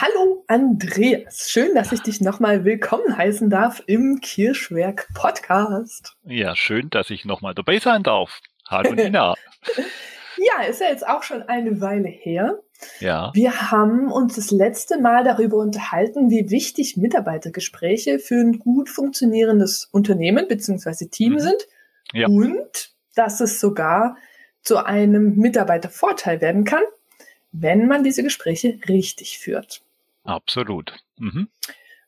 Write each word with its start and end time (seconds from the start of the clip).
hallo 0.00 0.44
Andreas. 0.46 1.50
Schön, 1.50 1.74
dass 1.74 1.92
ich 1.92 2.00
dich 2.00 2.22
nochmal 2.22 2.64
willkommen 2.64 3.18
heißen 3.18 3.50
darf 3.50 3.82
im 3.86 4.20
Kirschwerk 4.22 5.08
Podcast. 5.12 6.16
Ja, 6.24 6.56
schön, 6.56 6.88
dass 6.88 7.10
ich 7.10 7.26
nochmal 7.26 7.54
dabei 7.54 7.78
sein 7.80 8.02
darf. 8.02 8.40
Hallo 8.66 8.94
Nina. 8.94 9.34
ja, 10.38 10.62
ist 10.66 10.80
ja 10.80 10.86
jetzt 10.86 11.06
auch 11.06 11.22
schon 11.22 11.42
eine 11.42 11.82
Weile 11.82 12.08
her. 12.08 12.60
Ja. 13.00 13.30
Wir 13.34 13.70
haben 13.70 14.10
uns 14.10 14.36
das 14.36 14.50
letzte 14.50 14.98
Mal 14.98 15.22
darüber 15.22 15.58
unterhalten, 15.58 16.30
wie 16.30 16.48
wichtig 16.48 16.96
Mitarbeitergespräche 16.96 18.18
für 18.18 18.36
ein 18.36 18.58
gut 18.58 18.88
funktionierendes 18.88 19.90
Unternehmen 19.92 20.48
bzw. 20.48 21.08
Team 21.08 21.34
mhm. 21.34 21.40
sind 21.40 21.68
ja. 22.14 22.26
und 22.26 22.94
dass 23.16 23.40
es 23.40 23.60
sogar 23.60 24.16
zu 24.62 24.82
einem 24.82 25.36
Mitarbeitervorteil 25.36 26.40
werden 26.40 26.64
kann, 26.64 26.84
wenn 27.52 27.86
man 27.86 28.02
diese 28.02 28.22
Gespräche 28.22 28.78
richtig 28.88 29.38
führt. 29.38 29.82
Absolut. 30.24 30.92
Mhm. 31.18 31.48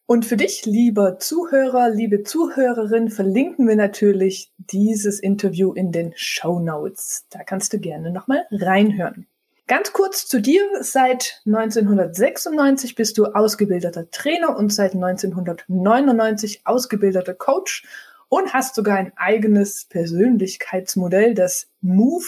Und 0.06 0.26
für 0.26 0.36
dich, 0.36 0.66
lieber 0.66 1.18
Zuhörer, 1.18 1.88
liebe 1.88 2.22
Zuhörerin, 2.22 3.08
verlinken 3.08 3.66
wir 3.66 3.76
natürlich 3.76 4.52
dieses 4.58 5.20
Interview 5.20 5.72
in 5.72 5.92
den 5.92 6.12
Show 6.16 6.58
Notes. 6.58 7.26
Da 7.30 7.44
kannst 7.44 7.72
du 7.72 7.78
gerne 7.78 8.10
nochmal 8.10 8.44
reinhören. 8.50 9.26
Ganz 9.68 9.92
kurz 9.92 10.26
zu 10.26 10.40
dir. 10.40 10.62
Seit 10.80 11.40
1996 11.46 12.94
bist 12.94 13.16
du 13.16 13.26
ausgebildeter 13.26 14.10
Trainer 14.10 14.56
und 14.56 14.72
seit 14.72 14.94
1999 14.94 16.62
ausgebildeter 16.64 17.34
Coach 17.34 17.84
und 18.28 18.52
hast 18.52 18.74
sogar 18.74 18.96
ein 18.96 19.12
eigenes 19.16 19.86
Persönlichkeitsmodell, 19.86 21.34
das 21.34 21.70
Move 21.80 22.26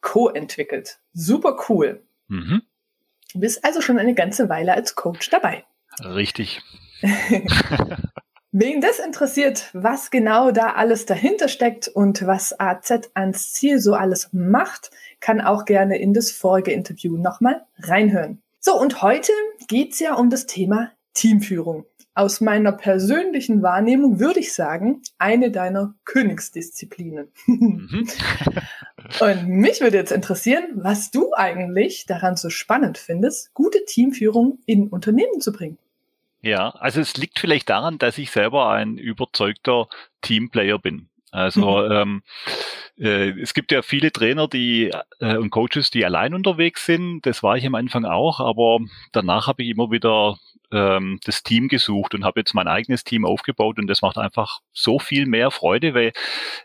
Co 0.00 0.28
entwickelt. 0.28 1.00
Super 1.12 1.58
cool. 1.68 2.02
Mhm. 2.28 2.62
Du 3.36 3.40
bist 3.40 3.66
also 3.66 3.82
schon 3.82 3.98
eine 3.98 4.14
ganze 4.14 4.48
Weile 4.48 4.72
als 4.72 4.94
Coach 4.94 5.28
dabei. 5.28 5.62
Richtig. 6.02 6.62
Wen 8.50 8.80
das 8.80 8.98
interessiert, 8.98 9.68
was 9.74 10.10
genau 10.10 10.52
da 10.52 10.72
alles 10.72 11.04
dahinter 11.04 11.48
steckt 11.48 11.86
und 11.86 12.26
was 12.26 12.58
AZ 12.58 13.10
ans 13.12 13.52
Ziel 13.52 13.78
so 13.78 13.92
alles 13.92 14.30
macht, 14.32 14.90
kann 15.20 15.42
auch 15.42 15.66
gerne 15.66 15.98
in 15.98 16.14
das 16.14 16.30
vorige 16.30 16.72
Interview 16.72 17.18
nochmal 17.18 17.66
reinhören. 17.78 18.40
So, 18.58 18.80
und 18.80 19.02
heute 19.02 19.32
geht's 19.68 19.98
ja 19.98 20.14
um 20.14 20.30
das 20.30 20.46
Thema 20.46 20.92
Teamführung 21.12 21.84
aus 22.16 22.40
meiner 22.40 22.72
persönlichen 22.72 23.62
Wahrnehmung 23.62 24.18
würde 24.18 24.40
ich 24.40 24.54
sagen, 24.54 25.02
eine 25.18 25.50
deiner 25.50 25.94
Königsdisziplinen. 26.06 27.28
Mhm. 27.46 28.08
Und 29.20 29.48
mich 29.48 29.82
würde 29.82 29.98
jetzt 29.98 30.12
interessieren, 30.12 30.64
was 30.74 31.10
du 31.10 31.34
eigentlich 31.34 32.06
daran 32.06 32.36
so 32.36 32.48
spannend 32.48 32.96
findest, 32.96 33.52
gute 33.52 33.84
Teamführung 33.84 34.58
in 34.64 34.88
Unternehmen 34.88 35.40
zu 35.40 35.52
bringen. 35.52 35.78
Ja, 36.40 36.70
also 36.70 37.00
es 37.02 37.16
liegt 37.18 37.38
vielleicht 37.38 37.68
daran, 37.68 37.98
dass 37.98 38.16
ich 38.16 38.30
selber 38.30 38.70
ein 38.70 38.96
überzeugter 38.96 39.88
Teamplayer 40.22 40.78
bin. 40.78 41.08
Also 41.32 41.82
mhm. 41.82 41.92
ähm, 41.92 42.22
äh, 42.98 43.38
es 43.40 43.52
gibt 43.52 43.72
ja 43.72 43.82
viele 43.82 44.10
Trainer, 44.10 44.48
die 44.48 44.90
äh, 45.20 45.36
und 45.36 45.50
Coaches, 45.50 45.90
die 45.90 46.04
allein 46.04 46.32
unterwegs 46.32 46.86
sind. 46.86 47.26
Das 47.26 47.42
war 47.42 47.58
ich 47.58 47.66
am 47.66 47.74
Anfang 47.74 48.06
auch, 48.06 48.40
aber 48.40 48.78
danach 49.12 49.48
habe 49.48 49.62
ich 49.62 49.68
immer 49.68 49.90
wieder 49.90 50.38
ähm, 50.72 51.18
das 51.24 51.42
Team 51.42 51.68
gesucht 51.68 52.14
und 52.14 52.24
habe 52.24 52.40
jetzt 52.40 52.54
mein 52.54 52.68
eigenes 52.68 53.04
Team 53.04 53.24
aufgebaut 53.24 53.78
und 53.78 53.86
das 53.86 54.02
macht 54.02 54.18
einfach 54.18 54.60
so 54.72 54.98
viel 54.98 55.26
mehr 55.26 55.50
Freude, 55.50 55.94
weil 55.94 56.12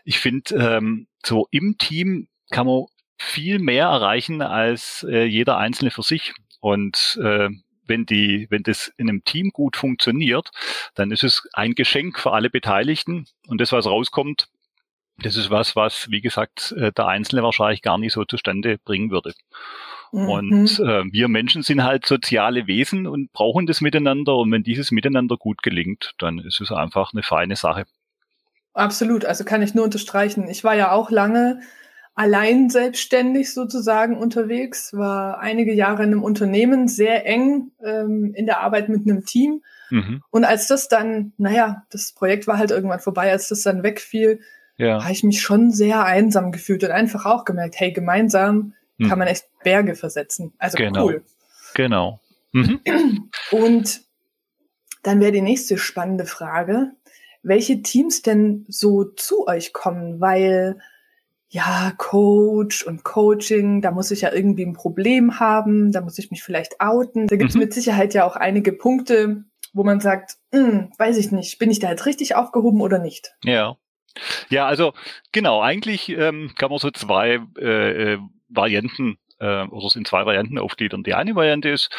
ich 0.04 0.18
finde, 0.18 0.54
ähm, 0.54 1.06
so 1.24 1.46
im 1.50 1.78
Team 1.78 2.28
kann 2.50 2.66
man 2.66 2.86
viel 3.18 3.58
mehr 3.58 3.86
erreichen 3.86 4.42
als 4.42 5.06
äh, 5.08 5.24
jeder 5.24 5.56
Einzelne 5.58 5.90
für 5.90 6.02
sich. 6.02 6.34
Und 6.60 7.18
äh, 7.22 7.48
wenn 7.86 8.06
die, 8.06 8.46
wenn 8.50 8.62
das 8.62 8.92
in 8.96 9.08
einem 9.08 9.24
Team 9.24 9.50
gut 9.50 9.76
funktioniert, 9.76 10.50
dann 10.94 11.10
ist 11.10 11.24
es 11.24 11.48
ein 11.52 11.74
Geschenk 11.74 12.18
für 12.18 12.32
alle 12.32 12.50
Beteiligten. 12.50 13.26
Und 13.46 13.60
das, 13.60 13.72
was 13.72 13.86
rauskommt, 13.86 14.48
das 15.18 15.36
ist 15.36 15.50
was, 15.50 15.76
was, 15.76 16.10
wie 16.10 16.20
gesagt, 16.20 16.72
äh, 16.72 16.92
der 16.92 17.06
Einzelne 17.06 17.42
wahrscheinlich 17.42 17.82
gar 17.82 17.98
nicht 17.98 18.12
so 18.12 18.24
zustande 18.24 18.78
bringen 18.78 19.10
würde. 19.10 19.34
Mhm. 20.12 20.28
Und 20.28 20.80
äh, 20.80 21.04
wir 21.10 21.28
Menschen 21.28 21.62
sind 21.62 21.82
halt 21.82 22.06
soziale 22.06 22.66
Wesen 22.66 23.06
und 23.06 23.32
brauchen 23.32 23.66
das 23.66 23.80
Miteinander. 23.80 24.36
Und 24.36 24.52
wenn 24.52 24.62
dieses 24.62 24.90
Miteinander 24.90 25.36
gut 25.36 25.62
gelingt, 25.62 26.14
dann 26.18 26.38
ist 26.38 26.60
es 26.60 26.70
einfach 26.70 27.12
eine 27.12 27.22
feine 27.22 27.56
Sache. 27.56 27.84
Absolut, 28.74 29.24
also 29.24 29.44
kann 29.44 29.62
ich 29.62 29.74
nur 29.74 29.84
unterstreichen. 29.84 30.48
Ich 30.48 30.64
war 30.64 30.74
ja 30.74 30.92
auch 30.92 31.10
lange 31.10 31.60
allein 32.14 32.68
selbstständig 32.68 33.52
sozusagen 33.54 34.18
unterwegs, 34.18 34.92
war 34.92 35.40
einige 35.40 35.72
Jahre 35.72 36.02
in 36.02 36.10
einem 36.10 36.22
Unternehmen, 36.22 36.88
sehr 36.88 37.26
eng 37.26 37.70
ähm, 37.82 38.34
in 38.34 38.44
der 38.44 38.60
Arbeit 38.60 38.90
mit 38.90 39.08
einem 39.08 39.24
Team. 39.24 39.62
Mhm. 39.90 40.22
Und 40.30 40.44
als 40.44 40.68
das 40.68 40.88
dann, 40.88 41.32
naja, 41.38 41.84
das 41.90 42.12
Projekt 42.12 42.46
war 42.46 42.58
halt 42.58 42.70
irgendwann 42.70 43.00
vorbei, 43.00 43.30
als 43.30 43.48
das 43.48 43.62
dann 43.62 43.82
wegfiel, 43.82 44.40
ja. 44.76 45.02
habe 45.02 45.12
ich 45.12 45.22
mich 45.22 45.40
schon 45.40 45.70
sehr 45.70 46.04
einsam 46.04 46.52
gefühlt 46.52 46.84
und 46.84 46.90
einfach 46.90 47.24
auch 47.24 47.44
gemerkt, 47.44 47.76
hey, 47.78 47.92
gemeinsam 47.92 48.74
hm. 48.98 49.08
kann 49.08 49.18
man 49.18 49.28
echt 49.28 49.44
Berge 49.62 49.94
versetzen. 49.94 50.52
Also 50.58 50.76
genau. 50.76 51.04
cool. 51.06 51.24
Genau. 51.74 52.20
Mhm. 52.52 52.80
Und 53.50 54.02
dann 55.02 55.20
wäre 55.20 55.32
die 55.32 55.42
nächste 55.42 55.78
spannende 55.78 56.26
Frage, 56.26 56.92
welche 57.42 57.82
Teams 57.82 58.22
denn 58.22 58.64
so 58.68 59.04
zu 59.04 59.46
euch 59.46 59.72
kommen, 59.72 60.20
weil 60.20 60.78
ja, 61.48 61.92
Coach 61.98 62.82
und 62.82 63.04
Coaching, 63.04 63.82
da 63.82 63.90
muss 63.90 64.10
ich 64.10 64.22
ja 64.22 64.32
irgendwie 64.32 64.64
ein 64.64 64.72
Problem 64.72 65.38
haben, 65.38 65.92
da 65.92 66.00
muss 66.00 66.18
ich 66.18 66.30
mich 66.30 66.42
vielleicht 66.42 66.80
outen. 66.80 67.26
Da 67.26 67.36
gibt 67.36 67.50
es 67.50 67.56
mhm. 67.56 67.62
mit 67.62 67.74
Sicherheit 67.74 68.14
ja 68.14 68.24
auch 68.24 68.36
einige 68.36 68.72
Punkte, 68.72 69.44
wo 69.74 69.84
man 69.84 70.00
sagt, 70.00 70.36
hm, 70.50 70.90
weiß 70.96 71.18
ich 71.18 71.30
nicht, 71.30 71.58
bin 71.58 71.70
ich 71.70 71.78
da 71.78 71.90
jetzt 71.90 72.06
richtig 72.06 72.36
aufgehoben 72.36 72.80
oder 72.80 72.98
nicht? 72.98 73.34
Ja. 73.44 73.76
Ja, 74.48 74.66
also 74.66 74.94
genau, 75.32 75.60
eigentlich 75.60 76.08
ähm, 76.10 76.52
kann 76.56 76.70
man 76.70 76.78
so 76.78 76.90
zwei 76.90 77.40
äh, 77.58 78.14
äh 78.14 78.18
Varianten 78.54 79.16
äh, 79.42 79.64
oder 79.64 79.90
sind 79.90 80.06
zwei 80.06 80.24
Varianten 80.24 80.58
aufgliedern. 80.58 81.02
Die 81.02 81.14
eine 81.14 81.34
Variante 81.34 81.68
ist, 81.68 81.90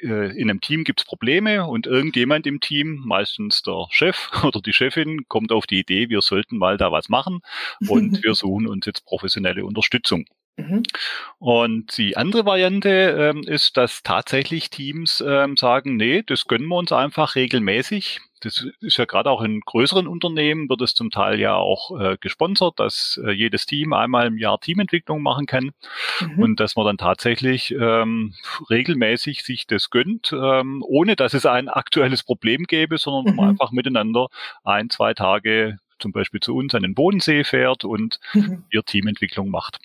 äh, 0.00 0.36
in 0.36 0.50
einem 0.50 0.60
Team 0.60 0.84
gibt 0.84 1.00
es 1.00 1.06
Probleme 1.06 1.66
und 1.66 1.86
irgendjemand 1.86 2.46
im 2.46 2.60
Team, 2.60 3.02
meistens 3.04 3.62
der 3.62 3.86
Chef 3.90 4.30
oder 4.44 4.60
die 4.60 4.72
Chefin, 4.72 5.26
kommt 5.28 5.50
auf 5.50 5.66
die 5.66 5.80
Idee, 5.80 6.08
wir 6.08 6.20
sollten 6.20 6.58
mal 6.58 6.76
da 6.76 6.92
was 6.92 7.08
machen 7.08 7.40
und 7.88 8.22
wir 8.22 8.34
suchen 8.34 8.66
uns 8.66 8.86
jetzt 8.86 9.04
professionelle 9.04 9.64
Unterstützung. 9.64 10.26
Mhm. 10.56 10.82
Und 11.38 11.96
die 11.96 12.16
andere 12.16 12.44
Variante 12.44 12.90
ähm, 12.90 13.42
ist, 13.44 13.76
dass 13.76 14.02
tatsächlich 14.02 14.68
Teams 14.68 15.22
ähm, 15.26 15.56
sagen, 15.56 15.96
nee, 15.96 16.22
das 16.22 16.44
gönnen 16.46 16.68
wir 16.68 16.76
uns 16.76 16.92
einfach 16.92 17.34
regelmäßig 17.34 18.20
das 18.40 18.66
ist 18.80 18.96
ja 18.96 19.04
gerade 19.04 19.30
auch 19.30 19.42
in 19.42 19.60
größeren 19.60 20.06
Unternehmen, 20.06 20.68
wird 20.68 20.80
es 20.80 20.94
zum 20.94 21.10
Teil 21.10 21.38
ja 21.38 21.54
auch 21.54 21.98
äh, 21.98 22.16
gesponsert, 22.18 22.80
dass 22.80 23.20
äh, 23.24 23.30
jedes 23.30 23.66
Team 23.66 23.92
einmal 23.92 24.26
im 24.26 24.38
Jahr 24.38 24.58
Teamentwicklung 24.60 25.22
machen 25.22 25.46
kann 25.46 25.72
mhm. 26.20 26.42
und 26.42 26.60
dass 26.60 26.76
man 26.76 26.86
dann 26.86 26.98
tatsächlich 26.98 27.72
ähm, 27.72 28.34
regelmäßig 28.68 29.42
sich 29.42 29.66
das 29.66 29.90
gönnt, 29.90 30.32
ähm, 30.32 30.82
ohne 30.86 31.16
dass 31.16 31.34
es 31.34 31.46
ein 31.46 31.68
aktuelles 31.68 32.22
Problem 32.22 32.64
gäbe, 32.64 32.98
sondern 32.98 33.32
mhm. 33.32 33.36
man 33.36 33.48
einfach 33.50 33.70
miteinander 33.70 34.28
ein, 34.64 34.90
zwei 34.90 35.14
Tage 35.14 35.78
zum 35.98 36.12
Beispiel 36.12 36.40
zu 36.40 36.56
uns 36.56 36.74
an 36.74 36.82
den 36.82 36.94
Bodensee 36.94 37.44
fährt 37.44 37.84
und 37.84 38.18
mhm. 38.32 38.64
ihr 38.70 38.82
Teamentwicklung 38.82 39.50
macht. 39.50 39.78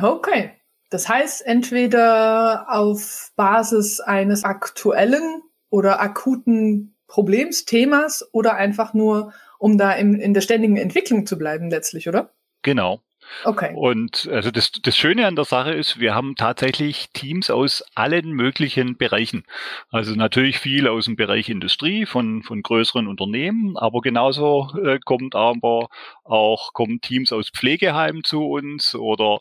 Okay. 0.00 0.52
Das 0.90 1.08
heißt, 1.08 1.44
entweder 1.44 2.66
auf 2.68 3.32
Basis 3.36 4.00
eines 4.00 4.44
aktuellen 4.44 5.42
oder 5.68 6.00
akuten 6.00 6.95
Problemsthemas 7.08 8.28
oder 8.32 8.54
einfach 8.54 8.94
nur, 8.94 9.32
um 9.58 9.78
da 9.78 9.92
in, 9.92 10.14
in 10.14 10.34
der 10.34 10.40
ständigen 10.40 10.76
Entwicklung 10.76 11.26
zu 11.26 11.38
bleiben 11.38 11.70
letztlich, 11.70 12.08
oder? 12.08 12.30
Genau. 12.62 13.00
Okay. 13.44 13.72
Und 13.74 14.28
also 14.30 14.50
das, 14.50 14.72
das 14.72 14.96
Schöne 14.96 15.26
an 15.26 15.36
der 15.36 15.44
Sache 15.44 15.72
ist, 15.72 15.98
wir 15.98 16.14
haben 16.14 16.36
tatsächlich 16.36 17.10
Teams 17.12 17.50
aus 17.50 17.84
allen 17.94 18.30
möglichen 18.30 18.96
Bereichen. 18.96 19.44
Also 19.90 20.14
natürlich 20.14 20.58
viel 20.58 20.88
aus 20.88 21.06
dem 21.06 21.16
Bereich 21.16 21.48
Industrie 21.48 22.06
von, 22.06 22.42
von 22.42 22.62
größeren 22.62 23.06
Unternehmen, 23.06 23.76
aber 23.76 24.00
genauso 24.00 24.70
äh, 24.82 24.98
kommt 25.04 25.34
aber 25.34 25.88
auch 26.24 26.72
kommen 26.72 27.00
Teams 27.00 27.32
aus 27.32 27.50
Pflegeheimen 27.50 28.24
zu 28.24 28.44
uns 28.44 28.94
oder 28.94 29.38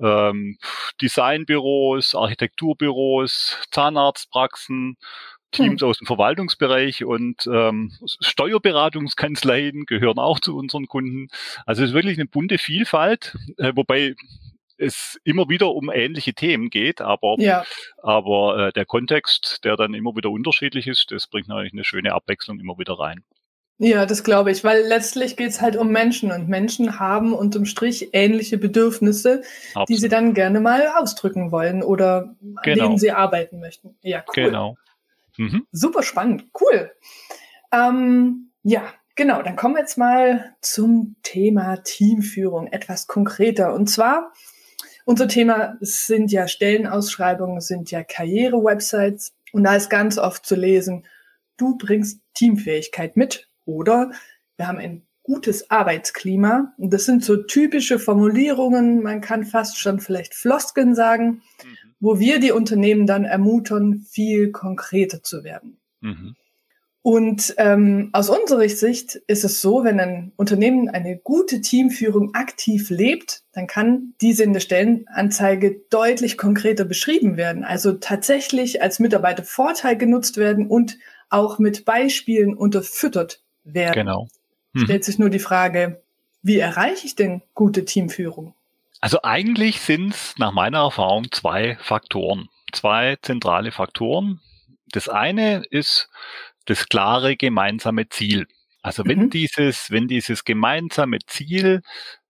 ähm, 0.00 0.58
Designbüros, 1.00 2.14
Architekturbüros, 2.14 3.58
Zahnarztpraxen, 3.70 4.96
Teams 5.56 5.82
hm. 5.82 5.88
aus 5.88 5.98
dem 5.98 6.06
Verwaltungsbereich 6.06 7.04
und 7.04 7.46
ähm, 7.46 7.92
Steuerberatungskanzleien 8.20 9.86
gehören 9.86 10.18
auch 10.18 10.40
zu 10.40 10.56
unseren 10.56 10.86
Kunden. 10.86 11.28
Also 11.64 11.82
es 11.82 11.90
ist 11.90 11.94
wirklich 11.94 12.18
eine 12.18 12.26
bunte 12.26 12.58
Vielfalt, 12.58 13.36
äh, 13.58 13.72
wobei 13.74 14.14
es 14.78 15.18
immer 15.24 15.48
wieder 15.48 15.72
um 15.74 15.90
ähnliche 15.90 16.34
Themen 16.34 16.70
geht, 16.70 17.00
aber, 17.00 17.36
ja. 17.38 17.64
aber 18.02 18.68
äh, 18.68 18.72
der 18.72 18.84
Kontext, 18.84 19.64
der 19.64 19.76
dann 19.76 19.94
immer 19.94 20.14
wieder 20.16 20.30
unterschiedlich 20.30 20.86
ist, 20.86 21.10
das 21.10 21.26
bringt 21.26 21.48
natürlich 21.48 21.72
eine 21.72 21.84
schöne 21.84 22.12
Abwechslung 22.12 22.60
immer 22.60 22.78
wieder 22.78 22.98
rein. 22.98 23.24
Ja, 23.78 24.06
das 24.06 24.24
glaube 24.24 24.50
ich, 24.50 24.64
weil 24.64 24.84
letztlich 24.84 25.36
geht's 25.36 25.60
halt 25.60 25.76
um 25.76 25.90
Menschen 25.90 26.32
und 26.32 26.48
Menschen 26.48 26.98
haben 26.98 27.34
unterm 27.34 27.66
Strich 27.66 28.10
ähnliche 28.14 28.56
Bedürfnisse, 28.56 29.42
Absolut. 29.68 29.88
die 29.88 29.96
sie 29.96 30.08
dann 30.08 30.32
gerne 30.32 30.60
mal 30.60 30.88
ausdrücken 30.98 31.52
wollen 31.52 31.82
oder 31.82 32.34
an 32.40 32.56
genau. 32.62 32.84
denen 32.84 32.98
sie 32.98 33.10
arbeiten 33.10 33.60
möchten. 33.60 33.96
Ja, 34.00 34.24
cool. 34.28 34.44
Genau. 34.44 34.76
Mhm. 35.38 35.66
Super 35.72 36.02
spannend, 36.02 36.46
cool. 36.60 36.92
Ähm, 37.72 38.52
ja, 38.62 38.92
genau, 39.14 39.42
dann 39.42 39.56
kommen 39.56 39.74
wir 39.74 39.80
jetzt 39.80 39.98
mal 39.98 40.56
zum 40.60 41.16
Thema 41.22 41.76
Teamführung, 41.78 42.68
etwas 42.68 43.06
konkreter. 43.06 43.74
Und 43.74 43.88
zwar, 43.88 44.32
unser 45.04 45.28
Thema 45.28 45.76
sind 45.80 46.32
ja 46.32 46.48
Stellenausschreibungen, 46.48 47.60
sind 47.60 47.90
ja 47.90 48.02
Karriere-Websites 48.02 49.34
und 49.52 49.64
da 49.64 49.76
ist 49.76 49.90
ganz 49.90 50.18
oft 50.18 50.44
zu 50.44 50.54
lesen, 50.56 51.06
du 51.56 51.76
bringst 51.76 52.20
Teamfähigkeit 52.34 53.16
mit 53.16 53.48
oder 53.64 54.10
wir 54.56 54.68
haben 54.68 54.78
ein 54.78 55.05
gutes 55.26 55.70
Arbeitsklima. 55.70 56.72
Und 56.78 56.92
das 56.92 57.04
sind 57.04 57.24
so 57.24 57.36
typische 57.36 57.98
Formulierungen, 57.98 59.02
man 59.02 59.20
kann 59.20 59.44
fast 59.44 59.78
schon 59.78 59.98
vielleicht 59.98 60.34
Floskeln 60.34 60.94
sagen, 60.94 61.26
mhm. 61.62 61.92
wo 61.98 62.18
wir 62.20 62.38
die 62.38 62.52
Unternehmen 62.52 63.06
dann 63.06 63.24
ermuntern, 63.24 64.06
viel 64.08 64.52
konkreter 64.52 65.22
zu 65.22 65.42
werden. 65.42 65.78
Mhm. 66.00 66.36
Und 67.02 67.54
ähm, 67.58 68.10
aus 68.12 68.30
unserer 68.30 68.68
Sicht 68.68 69.14
ist 69.28 69.44
es 69.44 69.60
so, 69.60 69.84
wenn 69.84 70.00
ein 70.00 70.32
Unternehmen 70.34 70.88
eine 70.88 71.16
gute 71.16 71.60
Teamführung 71.60 72.34
aktiv 72.34 72.90
lebt, 72.90 73.42
dann 73.52 73.68
kann 73.68 74.14
diese 74.20 74.42
in 74.42 74.52
der 74.52 74.60
Stellenanzeige 74.60 75.82
deutlich 75.90 76.36
konkreter 76.36 76.84
beschrieben 76.84 77.36
werden. 77.36 77.62
Also 77.62 77.92
tatsächlich 77.92 78.82
als 78.82 78.98
Mitarbeiter 78.98 79.44
Vorteil 79.44 79.96
genutzt 79.96 80.36
werden 80.36 80.66
und 80.66 80.98
auch 81.30 81.60
mit 81.60 81.84
Beispielen 81.84 82.54
unterfüttert 82.54 83.40
werden. 83.62 83.94
Genau. 83.94 84.28
Hm. 84.76 84.84
Stellt 84.84 85.04
sich 85.04 85.18
nur 85.18 85.30
die 85.30 85.38
Frage, 85.38 86.02
wie 86.42 86.58
erreiche 86.58 87.06
ich 87.06 87.16
denn 87.16 87.42
gute 87.54 87.86
Teamführung? 87.86 88.54
Also 89.00 89.22
eigentlich 89.22 89.80
sind 89.80 90.12
es 90.12 90.34
nach 90.38 90.52
meiner 90.52 90.80
Erfahrung 90.80 91.30
zwei 91.32 91.76
Faktoren, 91.80 92.48
zwei 92.72 93.16
zentrale 93.22 93.72
Faktoren. 93.72 94.40
Das 94.92 95.08
eine 95.08 95.64
ist 95.70 96.08
das 96.66 96.88
klare 96.88 97.36
gemeinsame 97.36 98.08
Ziel. 98.10 98.46
Also 98.82 99.04
wenn 99.06 99.24
mhm. 99.24 99.30
dieses, 99.30 99.90
wenn 99.90 100.08
dieses 100.08 100.44
gemeinsame 100.44 101.18
Ziel 101.26 101.80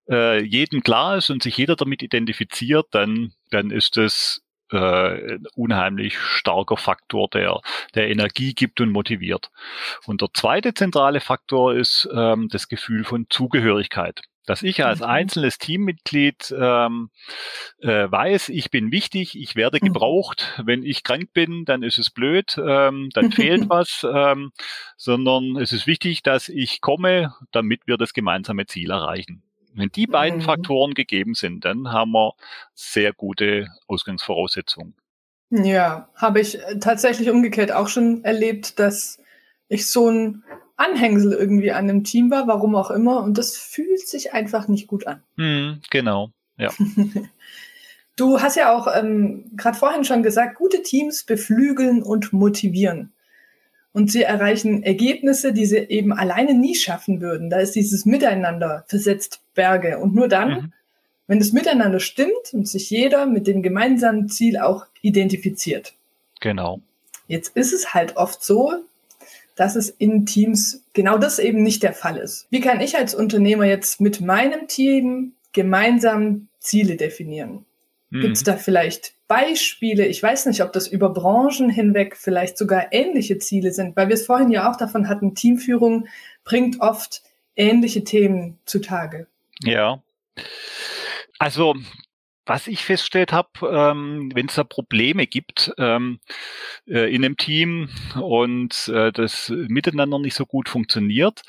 äh, 0.08 0.42
jedem 0.42 0.82
klar 0.82 1.16
ist 1.16 1.30
und 1.30 1.42
sich 1.42 1.56
jeder 1.56 1.74
damit 1.74 2.02
identifiziert, 2.02 2.86
dann, 2.92 3.32
dann 3.50 3.70
ist 3.70 3.96
es 3.96 4.42
äh, 4.72 5.38
unheimlich 5.54 6.18
starker 6.18 6.76
Faktor, 6.76 7.28
der, 7.32 7.60
der 7.94 8.08
Energie 8.08 8.54
gibt 8.54 8.80
und 8.80 8.90
motiviert. 8.90 9.50
Und 10.06 10.22
der 10.22 10.28
zweite 10.32 10.74
zentrale 10.74 11.20
Faktor 11.20 11.74
ist 11.74 12.08
ähm, 12.14 12.48
das 12.50 12.68
Gefühl 12.68 13.04
von 13.04 13.26
Zugehörigkeit. 13.28 14.22
Dass 14.46 14.62
ich 14.62 14.84
als 14.84 15.00
mhm. 15.00 15.06
einzelnes 15.06 15.58
Teammitglied 15.58 16.54
ähm, 16.56 17.10
äh, 17.80 18.10
weiß, 18.10 18.48
ich 18.50 18.70
bin 18.70 18.92
wichtig, 18.92 19.36
ich 19.36 19.56
werde 19.56 19.78
mhm. 19.80 19.86
gebraucht. 19.86 20.62
Wenn 20.64 20.84
ich 20.84 21.02
krank 21.02 21.32
bin, 21.32 21.64
dann 21.64 21.82
ist 21.82 21.98
es 21.98 22.10
blöd, 22.10 22.56
ähm, 22.64 23.10
dann 23.12 23.32
fehlt 23.32 23.68
was, 23.68 24.06
ähm, 24.08 24.52
sondern 24.96 25.56
es 25.56 25.72
ist 25.72 25.88
wichtig, 25.88 26.22
dass 26.22 26.48
ich 26.48 26.80
komme, 26.80 27.34
damit 27.50 27.86
wir 27.86 27.96
das 27.96 28.12
gemeinsame 28.12 28.66
Ziel 28.66 28.92
erreichen. 28.92 29.42
Wenn 29.76 29.90
die 29.90 30.06
beiden 30.06 30.40
mhm. 30.40 30.44
Faktoren 30.44 30.94
gegeben 30.94 31.34
sind, 31.34 31.64
dann 31.64 31.92
haben 31.92 32.12
wir 32.12 32.32
sehr 32.74 33.12
gute 33.12 33.68
Ausgangsvoraussetzungen. 33.86 34.94
Ja, 35.50 36.08
habe 36.14 36.40
ich 36.40 36.58
äh, 36.58 36.78
tatsächlich 36.78 37.30
umgekehrt 37.30 37.70
auch 37.70 37.88
schon 37.88 38.24
erlebt, 38.24 38.78
dass 38.78 39.20
ich 39.68 39.90
so 39.90 40.08
ein 40.10 40.44
Anhängsel 40.76 41.32
irgendwie 41.32 41.72
an 41.72 41.88
einem 41.88 42.04
Team 42.04 42.30
war, 42.30 42.46
warum 42.48 42.74
auch 42.74 42.90
immer, 42.90 43.22
und 43.22 43.38
das 43.38 43.56
fühlt 43.56 44.06
sich 44.06 44.32
einfach 44.32 44.68
nicht 44.68 44.86
gut 44.86 45.06
an. 45.06 45.22
Mhm, 45.36 45.80
genau, 45.90 46.30
ja. 46.58 46.70
du 48.16 48.40
hast 48.40 48.56
ja 48.56 48.76
auch 48.76 48.88
ähm, 48.94 49.50
gerade 49.56 49.78
vorhin 49.78 50.04
schon 50.04 50.22
gesagt, 50.22 50.56
gute 50.56 50.82
Teams 50.82 51.24
beflügeln 51.24 52.02
und 52.02 52.32
motivieren 52.32 53.12
und 53.96 54.12
sie 54.12 54.24
erreichen 54.24 54.82
Ergebnisse, 54.82 55.54
die 55.54 55.64
sie 55.64 55.78
eben 55.78 56.12
alleine 56.12 56.52
nie 56.52 56.74
schaffen 56.74 57.22
würden. 57.22 57.48
Da 57.48 57.60
ist 57.60 57.74
dieses 57.74 58.04
Miteinander 58.04 58.84
versetzt 58.88 59.40
Berge. 59.54 59.98
Und 59.98 60.14
nur 60.14 60.28
dann, 60.28 60.50
mhm. 60.50 60.72
wenn 61.28 61.38
das 61.38 61.52
Miteinander 61.52 61.98
stimmt 61.98 62.52
und 62.52 62.68
sich 62.68 62.90
jeder 62.90 63.24
mit 63.24 63.46
dem 63.46 63.62
gemeinsamen 63.62 64.28
Ziel 64.28 64.58
auch 64.58 64.84
identifiziert. 65.00 65.94
Genau. 66.40 66.82
Jetzt 67.26 67.56
ist 67.56 67.72
es 67.72 67.94
halt 67.94 68.18
oft 68.18 68.44
so, 68.44 68.74
dass 69.54 69.76
es 69.76 69.88
in 69.88 70.26
Teams 70.26 70.82
genau 70.92 71.16
das 71.16 71.38
eben 71.38 71.62
nicht 71.62 71.82
der 71.82 71.94
Fall 71.94 72.18
ist. 72.18 72.48
Wie 72.50 72.60
kann 72.60 72.82
ich 72.82 72.98
als 72.98 73.14
Unternehmer 73.14 73.64
jetzt 73.64 74.02
mit 74.02 74.20
meinem 74.20 74.68
Team 74.68 75.32
gemeinsam 75.54 76.48
Ziele 76.58 76.96
definieren? 76.96 77.64
Mhm. 78.10 78.20
Gibt 78.20 78.36
es 78.36 78.44
da 78.44 78.56
vielleicht 78.56 79.14
Beispiele? 79.28 80.06
Ich 80.06 80.22
weiß 80.22 80.46
nicht, 80.46 80.62
ob 80.62 80.72
das 80.72 80.86
über 80.88 81.10
Branchen 81.10 81.68
hinweg 81.70 82.16
vielleicht 82.16 82.56
sogar 82.56 82.92
ähnliche 82.92 83.38
Ziele 83.38 83.72
sind, 83.72 83.96
weil 83.96 84.08
wir 84.08 84.14
es 84.14 84.26
vorhin 84.26 84.50
ja 84.50 84.70
auch 84.70 84.76
davon 84.76 85.08
hatten, 85.08 85.34
Teamführung 85.34 86.06
bringt 86.44 86.80
oft 86.80 87.22
ähnliche 87.56 88.04
Themen 88.04 88.58
zutage. 88.66 89.26
Ja. 89.62 90.02
Also 91.38 91.74
was 92.46 92.68
ich 92.68 92.84
festgestellt 92.84 93.32
habe, 93.32 93.50
ähm, 93.70 94.30
wenn 94.34 94.46
es 94.46 94.54
da 94.54 94.64
Probleme 94.64 95.26
gibt 95.26 95.72
ähm, 95.78 96.20
äh, 96.86 97.12
in 97.12 97.24
einem 97.24 97.36
Team 97.36 97.88
und 98.14 98.88
äh, 98.88 99.10
das 99.12 99.50
miteinander 99.50 100.20
nicht 100.20 100.34
so 100.34 100.46
gut 100.46 100.68
funktioniert, 100.68 101.42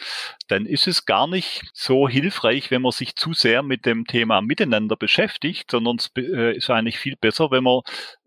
dann 0.48 0.66
ist 0.66 0.88
es 0.88 1.06
gar 1.06 1.28
nicht 1.28 1.62
so 1.74 2.10
hilfreich, 2.10 2.72
wenn 2.72 2.82
man 2.82 2.92
sich 2.92 3.16
zu 3.16 3.34
sehr 3.34 3.62
mit 3.62 3.86
dem 3.86 4.06
Thema 4.06 4.42
Miteinander 4.42 4.96
beschäftigt, 4.96 5.70
sondern 5.70 5.98
es 5.98 6.12
äh, 6.18 6.58
ist 6.58 6.70
eigentlich 6.72 6.98
viel 6.98 7.16
besser, 7.16 7.52
wenn 7.52 7.64
man 7.64 7.82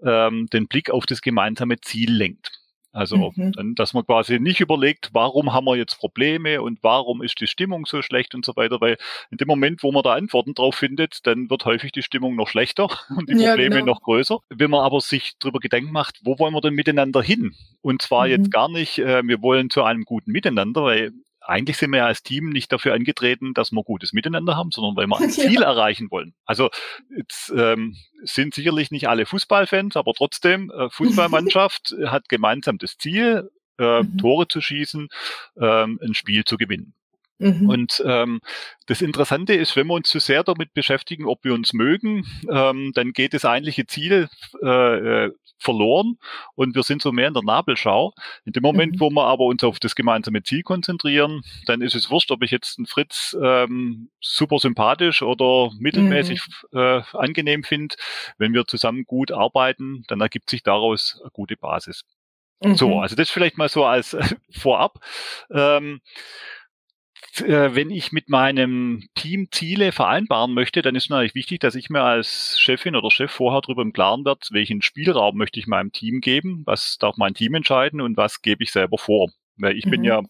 ähm, 0.05 0.47
den 0.53 0.69
Blick 0.69 0.91
auf 0.91 1.07
das 1.07 1.23
gemeinsame 1.23 1.81
Ziel 1.81 2.13
lenkt. 2.13 2.60
Also, 2.93 3.33
mhm. 3.37 3.75
dass 3.77 3.95
man 3.95 4.05
quasi 4.05 4.41
nicht 4.41 4.61
überlegt, 4.61 5.11
warum 5.13 5.53
haben 5.53 5.67
wir 5.67 5.77
jetzt 5.77 5.97
Probleme 5.97 6.61
und 6.61 6.83
warum 6.83 7.23
ist 7.23 7.41
die 7.41 7.47
Stimmung 7.47 7.87
so 7.87 8.03
schlecht 8.03 8.35
und 8.35 8.45
so 8.45 8.57
weiter, 8.57 8.81
weil 8.81 8.97
in 9.31 9.39
dem 9.39 9.47
Moment, 9.47 9.85
wo 9.85 9.93
man 9.93 10.03
da 10.03 10.15
Antworten 10.15 10.55
drauf 10.55 10.75
findet, 10.75 11.25
dann 11.27 11.49
wird 11.51 11.65
häufig 11.67 11.93
die 11.93 12.03
Stimmung 12.03 12.35
noch 12.35 12.49
schlechter 12.49 12.89
und 13.17 13.29
die 13.29 13.35
ja, 13.35 13.51
Probleme 13.51 13.77
genau. 13.77 13.93
noch 13.93 14.03
größer. 14.03 14.39
Wenn 14.49 14.71
man 14.71 14.81
aber 14.81 15.01
sich 15.01 15.35
darüber 15.39 15.61
Gedanken 15.61 15.93
macht, 15.93 16.21
wo 16.25 16.39
wollen 16.41 16.53
wir 16.53 16.61
denn 16.61 16.75
miteinander 16.75 17.23
hin? 17.23 17.55
Und 17.81 18.03
zwar 18.03 18.27
mhm. 18.27 18.33
jetzt 18.33 18.51
gar 18.51 18.69
nicht, 18.69 18.99
äh, 18.99 19.23
wir 19.25 19.41
wollen 19.41 19.71
zu 19.71 19.85
einem 19.85 20.05
guten 20.05 20.33
Miteinander, 20.33 20.83
weil 20.83 21.13
eigentlich 21.51 21.77
sind 21.77 21.91
wir 21.91 21.99
ja 21.99 22.07
als 22.07 22.23
Team 22.23 22.51
nicht 22.51 22.73
dafür 22.73 22.95
angetreten, 22.95 23.55
dass 23.55 23.73
wir 23.73 23.83
gutes 23.83 24.13
Miteinander 24.13 24.57
haben, 24.57 24.71
sondern 24.71 24.97
weil 24.97 25.07
wir 25.07 25.19
ein 25.19 25.31
Ziel 25.31 25.61
ja. 25.61 25.63
erreichen 25.63 26.11
wollen. 26.11 26.35
Also 26.45 26.71
jetzt 27.17 27.53
ähm, 27.57 27.97
sind 28.23 28.55
sicherlich 28.55 28.91
nicht 28.91 29.09
alle 29.09 29.27
Fußballfans, 29.27 29.97
aber 29.97 30.15
trotzdem, 30.15 30.71
äh, 30.71 30.89
Fußballmannschaft 30.91 31.95
hat 32.07 32.29
gemeinsam 32.29 32.79
das 32.79 32.97
Ziel, 32.97 33.51
äh, 33.79 34.03
mhm. 34.03 34.19
Tore 34.19 34.49
zu 34.49 34.61
schießen, 34.61 35.09
äh, 35.57 35.85
ein 35.85 36.15
Spiel 36.15 36.45
zu 36.45 36.57
gewinnen. 36.57 36.95
Mhm. 37.39 37.69
Und 37.69 38.03
ähm, 38.07 38.41
das 38.87 39.01
Interessante 39.01 39.55
ist, 39.55 39.75
wenn 39.75 39.87
wir 39.87 39.95
uns 39.95 40.11
zu 40.11 40.19
sehr 40.19 40.45
damit 40.45 40.75
beschäftigen, 40.75 41.25
ob 41.25 41.43
wir 41.43 41.55
uns 41.55 41.73
mögen, 41.73 42.27
ähm, 42.51 42.93
dann 42.95 43.13
geht 43.13 43.33
das 43.33 43.47
eigentliche 43.47 43.87
Ziel 43.87 44.29
äh, 44.63 45.25
äh, 45.27 45.33
verloren 45.61 46.19
und 46.55 46.75
wir 46.75 46.83
sind 46.83 47.03
so 47.03 47.13
mehr 47.13 47.29
in 47.29 47.35
der 47.35 47.43
Nabelschau. 47.43 48.13
In 48.45 48.53
dem 48.53 48.63
Moment, 48.63 48.95
mhm. 48.95 49.01
wo 49.01 49.11
wir 49.11 49.25
aber 49.25 49.45
uns 49.45 49.63
auf 49.63 49.79
das 49.79 49.95
gemeinsame 49.95 50.43
Ziel 50.43 50.63
konzentrieren, 50.63 51.43
dann 51.67 51.83
ist 51.83 51.95
es 51.95 52.11
wurscht, 52.11 52.31
ob 52.31 52.43
ich 52.43 52.51
jetzt 52.51 52.79
einen 52.79 52.87
Fritz 52.87 53.37
ähm, 53.41 54.11
super 54.21 54.59
sympathisch 54.59 55.23
oder 55.23 55.71
mittelmäßig 55.79 56.41
mhm. 56.73 56.79
äh, 56.79 57.03
angenehm 57.13 57.63
finde. 57.63 57.97
Wenn 58.39 58.55
wir 58.55 58.67
zusammen 58.67 59.05
gut 59.05 59.31
arbeiten, 59.31 60.05
dann 60.09 60.21
ergibt 60.21 60.51
sich 60.51 60.63
daraus 60.63 61.19
eine 61.21 61.31
gute 61.31 61.57
Basis. 61.57 62.05
Mhm. 62.63 62.77
So, 62.77 63.01
also 63.01 63.17
das 63.17 63.31
vielleicht 63.31 63.59
mal 63.59 63.69
so 63.69 63.85
als 63.85 64.15
äh, 64.15 64.25
vorab. 64.51 65.01
Ähm, 65.51 65.97
äh, 65.97 66.60
wenn 67.39 67.91
ich 67.91 68.13
mit 68.13 68.29
meinem 68.29 69.09
Team 69.15 69.49
Ziele 69.51 69.93
vereinbaren 69.93 70.53
möchte, 70.53 70.83
dann 70.83 70.95
ist 70.95 71.11
natürlich 71.11 71.35
wichtig, 71.35 71.61
dass 71.61 71.75
ich 71.75 71.91
mir 71.91 72.03
als 72.03 72.59
Chefin 72.59 72.97
oder 72.97 73.11
Chef 73.11 73.31
vorher 73.31 73.61
darüber 73.61 73.83
im 73.83 73.93
Klaren 73.93 74.25
werde, 74.25 74.41
welchen 74.51 74.83
Spielraum 74.83 75.37
möchte 75.37 75.61
ich 75.61 75.67
meinem 75.67 75.93
Team 75.93 76.21
geben, 76.21 76.63
was 76.67 76.99
darf 76.99 77.17
mein 77.17 77.35
Team 77.35 77.55
entscheiden 77.55 78.01
und 78.01 78.17
was 78.17 78.43
gebe 78.43 78.63
ich 78.65 78.73
selber 78.73 78.99
vor. 78.99 79.31
Weil 79.57 79.77
ich 79.77 79.87
mhm. 79.87 79.91
bin 79.91 80.05
ja 80.05 80.23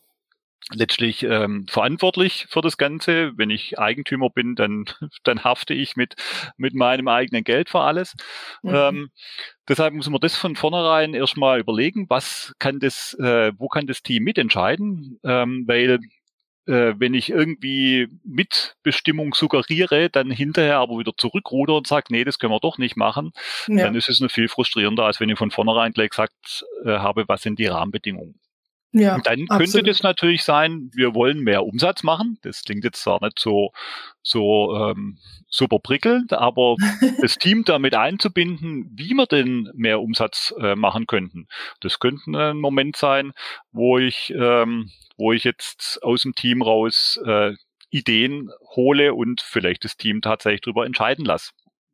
letztlich 0.73 1.23
ähm, 1.23 1.67
verantwortlich 1.69 2.47
für 2.49 2.61
das 2.61 2.77
Ganze. 2.77 3.33
Wenn 3.37 3.51
ich 3.51 3.79
Eigentümer 3.79 4.31
bin, 4.31 4.55
dann, 4.55 4.85
dann 5.25 5.45
hafte 5.45 5.75
ich 5.75 5.97
mit, 5.97 6.15
mit 6.57 6.75
meinem 6.75 7.09
eigenen 7.09 7.45
Geld 7.45 7.71
für 7.71 7.81
alles. 7.81 8.15
Mhm. 8.63 8.75
Ähm, 8.75 9.11
deshalb 9.69 9.95
muss 9.95 10.09
man 10.09 10.21
das 10.21 10.37
von 10.37 10.57
vornherein 10.57 11.15
erstmal 11.15 11.61
überlegen, 11.61 12.07
was 12.09 12.53
kann 12.59 12.79
das, 12.79 13.15
äh, 13.15 13.53
wo 13.57 13.69
kann 13.69 13.87
das 13.87 14.03
Team 14.03 14.25
mitentscheiden, 14.25 15.19
ähm, 15.25 15.65
weil 15.67 15.99
äh, 16.67 16.95
wenn 16.99 17.15
ich 17.15 17.31
irgendwie 17.31 18.09
Mitbestimmung 18.25 19.35
suggeriere, 19.35 20.11
dann 20.11 20.31
hinterher 20.31 20.79
aber 20.79 20.99
wieder 20.99 21.13
zurückruder 21.17 21.77
und 21.77 21.87
sage, 21.87 22.07
nee, 22.11 22.25
das 22.25 22.39
können 22.39 22.53
wir 22.53 22.61
doch 22.61 22.79
nicht 22.79 22.97
machen, 22.97 23.33
ja. 23.69 23.85
dann 23.85 23.95
ist 23.95 24.09
es 24.09 24.21
noch 24.21 24.31
viel 24.31 24.49
frustrierender, 24.49 25.05
als 25.05 25.21
wenn 25.21 25.29
ich 25.29 25.39
von 25.39 25.51
vornherein 25.51 25.93
gleich 25.93 26.11
gesagt 26.11 26.65
äh, 26.85 26.91
habe, 26.91 27.25
was 27.29 27.43
sind 27.43 27.59
die 27.59 27.67
Rahmenbedingungen. 27.67 28.39
Ja, 28.93 29.15
und 29.15 29.27
dann 29.27 29.47
könnte 29.47 29.65
absolut. 29.65 29.89
das 29.89 30.03
natürlich 30.03 30.43
sein, 30.43 30.91
wir 30.93 31.15
wollen 31.15 31.41
mehr 31.41 31.65
Umsatz 31.65 32.03
machen. 32.03 32.39
Das 32.43 32.65
klingt 32.65 32.85
jetzt 32.85 33.03
zwar 33.03 33.23
nicht 33.23 33.39
so, 33.39 33.73
so 34.23 34.77
ähm, 34.77 35.19
super 35.49 35.79
prickelnd, 35.79 36.33
aber 36.33 36.77
das 37.21 37.37
Team 37.37 37.65
damit 37.65 37.95
einzubinden, 37.95 38.91
wie 38.93 39.15
wir 39.15 39.27
denn 39.27 39.71
mehr 39.75 40.01
Umsatz 40.01 40.53
äh, 40.61 40.75
machen 40.75 41.07
könnten. 41.07 41.47
Das 41.81 42.01
könnte 42.01 42.31
ein 42.31 42.59
Moment 42.59 42.97
sein, 42.97 43.33
wo 43.71 43.99
ich, 43.99 44.35
ähm, 44.37 44.91
wo 45.17 45.33
ich 45.33 45.45
jetzt 45.45 46.03
aus 46.03 46.23
dem 46.23 46.35
Team 46.35 46.63
raus 46.63 47.21
äh, 47.25 47.55
Ideen 47.91 48.51
hole 48.75 49.15
und 49.15 49.41
vielleicht 49.41 49.85
das 49.85 49.97
Team 49.97 50.21
tatsächlich 50.21 50.63
darüber 50.63 50.87
entscheiden 50.87 51.25
lasse 51.25 51.51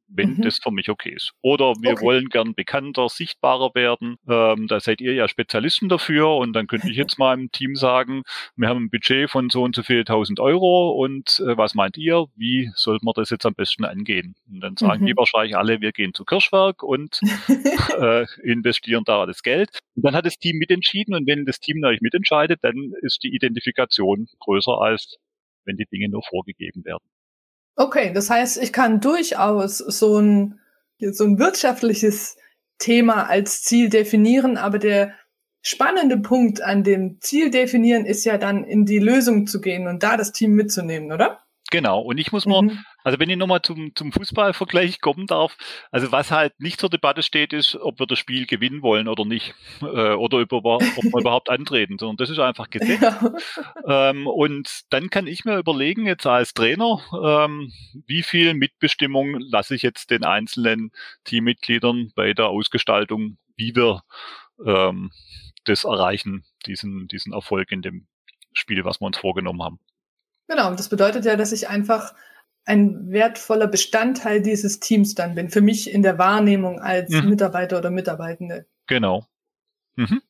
wenn 0.08 0.36
mhm. 0.36 0.42
das 0.42 0.58
für 0.62 0.70
mich 0.70 0.88
okay 0.88 1.12
ist. 1.14 1.32
Oder 1.42 1.74
wir 1.80 1.92
okay. 1.92 2.04
wollen 2.04 2.28
gern 2.28 2.54
bekannter, 2.54 3.08
sichtbarer 3.08 3.74
werden. 3.74 4.16
Ähm, 4.28 4.66
da 4.68 4.80
seid 4.80 5.00
ihr 5.00 5.14
ja 5.14 5.28
Spezialisten 5.28 5.88
dafür 5.88 6.36
und 6.36 6.52
dann 6.52 6.66
könnte 6.66 6.90
ich 6.90 6.96
jetzt 6.96 7.18
mal 7.18 7.34
im 7.34 7.50
Team 7.50 7.76
sagen, 7.76 8.22
wir 8.56 8.68
haben 8.68 8.84
ein 8.84 8.90
Budget 8.90 9.30
von 9.30 9.50
so 9.50 9.62
und 9.62 9.74
so 9.74 9.82
viel 9.82 10.04
tausend 10.04 10.40
Euro 10.40 10.90
und 10.90 11.40
äh, 11.40 11.56
was 11.56 11.74
meint 11.74 11.96
ihr? 11.96 12.26
Wie 12.36 12.70
sollten 12.74 13.06
wir 13.06 13.12
das 13.14 13.30
jetzt 13.30 13.46
am 13.46 13.54
besten 13.54 13.84
angehen? 13.84 14.34
Und 14.48 14.60
dann 14.60 14.76
sagen 14.76 15.02
mhm. 15.02 15.06
die 15.06 15.16
wahrscheinlich 15.16 15.56
alle, 15.56 15.80
wir 15.80 15.92
gehen 15.92 16.14
zu 16.14 16.24
Kirschwerk 16.24 16.82
und 16.82 17.20
äh, 17.98 18.26
investieren 18.42 19.04
da 19.04 19.26
das 19.26 19.42
Geld. 19.42 19.78
Und 19.94 20.04
dann 20.04 20.14
hat 20.14 20.26
das 20.26 20.38
Team 20.38 20.58
mitentschieden 20.58 21.14
und 21.14 21.26
wenn 21.26 21.44
das 21.44 21.60
Team 21.60 21.78
natürlich 21.80 22.00
mitentscheidet, 22.00 22.60
dann 22.62 22.92
ist 23.02 23.22
die 23.22 23.34
Identifikation 23.34 24.28
größer 24.40 24.80
als 24.80 25.16
wenn 25.66 25.76
die 25.76 25.86
Dinge 25.86 26.08
nur 26.08 26.22
vorgegeben 26.22 26.84
werden. 26.84 27.04
Okay, 27.76 28.12
das 28.12 28.30
heißt, 28.30 28.56
ich 28.56 28.72
kann 28.72 29.00
durchaus 29.00 29.78
so 29.78 30.18
ein, 30.18 30.60
so 30.98 31.24
ein 31.24 31.38
wirtschaftliches 31.38 32.36
Thema 32.78 33.28
als 33.28 33.62
Ziel 33.62 33.90
definieren, 33.90 34.56
aber 34.56 34.78
der 34.78 35.12
spannende 35.60 36.16
Punkt 36.18 36.62
an 36.62 36.84
dem 36.84 37.20
Ziel 37.20 37.50
definieren 37.50 38.06
ist 38.06 38.24
ja 38.24 38.38
dann 38.38 38.64
in 38.64 38.86
die 38.86 38.98
Lösung 38.98 39.46
zu 39.46 39.60
gehen 39.60 39.88
und 39.88 40.02
da 40.02 40.16
das 40.16 40.32
Team 40.32 40.52
mitzunehmen, 40.52 41.12
oder? 41.12 41.45
Genau, 41.70 42.00
und 42.00 42.18
ich 42.18 42.30
muss 42.30 42.46
mal, 42.46 42.62
mhm. 42.62 42.84
also 43.02 43.18
wenn 43.18 43.28
ich 43.28 43.36
nochmal 43.36 43.60
zum, 43.60 43.92
zum 43.96 44.12
Fußballvergleich 44.12 45.00
kommen 45.00 45.26
darf, 45.26 45.56
also 45.90 46.12
was 46.12 46.30
halt 46.30 46.52
nicht 46.60 46.78
zur 46.78 46.90
Debatte 46.90 47.22
steht, 47.24 47.52
ist, 47.52 47.74
ob 47.74 47.98
wir 47.98 48.06
das 48.06 48.20
Spiel 48.20 48.46
gewinnen 48.46 48.82
wollen 48.82 49.08
oder 49.08 49.24
nicht, 49.24 49.54
äh, 49.82 50.12
oder 50.12 50.38
über, 50.38 50.58
ob 50.58 50.82
wir 50.82 51.20
überhaupt 51.20 51.50
antreten, 51.50 51.98
sondern 51.98 52.18
das 52.18 52.30
ist 52.30 52.38
einfach 52.38 52.70
Gesetz. 52.70 53.00
Ja. 53.00 53.32
Ähm, 53.88 54.26
und 54.26 54.82
dann 54.90 55.10
kann 55.10 55.26
ich 55.26 55.44
mir 55.44 55.58
überlegen, 55.58 56.06
jetzt 56.06 56.26
als 56.26 56.54
Trainer, 56.54 57.00
ähm, 57.22 57.72
wie 58.06 58.22
viel 58.22 58.54
Mitbestimmung 58.54 59.38
lasse 59.40 59.74
ich 59.74 59.82
jetzt 59.82 60.10
den 60.10 60.24
einzelnen 60.24 60.92
Teammitgliedern 61.24 62.12
bei 62.14 62.32
der 62.32 62.46
Ausgestaltung, 62.46 63.38
wie 63.56 63.74
wir 63.74 64.02
ähm, 64.64 65.10
das 65.64 65.84
erreichen, 65.84 66.44
diesen, 66.66 67.08
diesen 67.08 67.32
Erfolg 67.32 67.72
in 67.72 67.82
dem 67.82 68.06
Spiel, 68.52 68.84
was 68.84 69.00
wir 69.00 69.06
uns 69.06 69.18
vorgenommen 69.18 69.62
haben. 69.62 69.80
Genau, 70.48 70.74
das 70.74 70.88
bedeutet 70.88 71.24
ja, 71.24 71.36
dass 71.36 71.52
ich 71.52 71.68
einfach 71.68 72.14
ein 72.64 73.10
wertvoller 73.10 73.68
Bestandteil 73.68 74.42
dieses 74.42 74.80
Teams 74.80 75.14
dann 75.14 75.34
bin, 75.34 75.50
für 75.50 75.60
mich 75.60 75.90
in 75.90 76.02
der 76.02 76.18
Wahrnehmung 76.18 76.80
als 76.80 77.10
mhm. 77.10 77.30
Mitarbeiter 77.30 77.78
oder 77.78 77.90
Mitarbeitende. 77.90 78.66
Genau. 78.86 79.26
Mhm. 79.94 80.20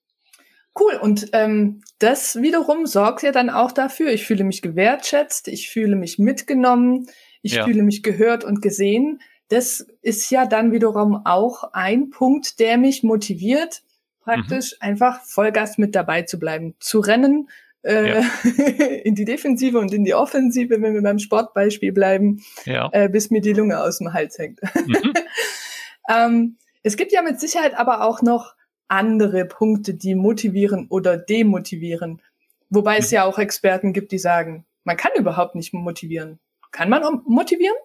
Cool. 0.78 0.94
Und 1.00 1.30
ähm, 1.32 1.82
das 1.98 2.36
wiederum 2.36 2.86
sorgt 2.86 3.22
ja 3.22 3.32
dann 3.32 3.48
auch 3.48 3.72
dafür, 3.72 4.12
ich 4.12 4.26
fühle 4.26 4.44
mich 4.44 4.60
gewertschätzt, 4.60 5.48
ich 5.48 5.70
fühle 5.70 5.96
mich 5.96 6.18
mitgenommen, 6.18 7.06
ich 7.40 7.54
ja. 7.54 7.64
fühle 7.64 7.82
mich 7.82 8.02
gehört 8.02 8.44
und 8.44 8.60
gesehen. 8.60 9.20
Das 9.48 9.86
ist 10.02 10.30
ja 10.30 10.44
dann 10.44 10.72
wiederum 10.72 11.24
auch 11.24 11.72
ein 11.72 12.10
Punkt, 12.10 12.60
der 12.60 12.76
mich 12.76 13.02
motiviert, 13.02 13.82
praktisch 14.20 14.72
mhm. 14.72 14.88
einfach 14.88 15.22
Vollgas 15.22 15.78
mit 15.78 15.94
dabei 15.94 16.22
zu 16.22 16.38
bleiben, 16.38 16.74
zu 16.80 17.00
rennen, 17.00 17.48
äh, 17.82 18.20
ja. 18.20 18.30
in 19.04 19.14
die 19.14 19.24
Defensive 19.24 19.78
und 19.78 19.92
in 19.92 20.04
die 20.04 20.14
Offensive, 20.14 20.80
wenn 20.80 20.94
wir 20.94 21.02
beim 21.02 21.18
Sportbeispiel 21.18 21.92
bleiben, 21.92 22.42
ja. 22.64 22.90
äh, 22.92 23.08
bis 23.08 23.30
mir 23.30 23.40
die 23.40 23.52
Lunge 23.52 23.80
aus 23.80 23.98
dem 23.98 24.12
Hals 24.12 24.38
hängt. 24.38 24.60
Mhm. 24.86 25.14
ähm, 26.08 26.58
es 26.82 26.96
gibt 26.96 27.12
ja 27.12 27.22
mit 27.22 27.40
Sicherheit 27.40 27.74
aber 27.74 28.02
auch 28.02 28.22
noch 28.22 28.54
andere 28.88 29.44
Punkte, 29.44 29.94
die 29.94 30.14
motivieren 30.14 30.86
oder 30.88 31.16
demotivieren. 31.16 32.22
Wobei 32.70 32.94
mhm. 32.94 33.00
es 33.00 33.10
ja 33.10 33.24
auch 33.24 33.38
Experten 33.38 33.92
gibt, 33.92 34.12
die 34.12 34.18
sagen, 34.18 34.66
man 34.84 34.96
kann 34.96 35.12
überhaupt 35.16 35.54
nicht 35.54 35.72
motivieren. 35.72 36.38
Kann 36.70 36.88
man 36.88 37.22
motivieren? 37.26 37.76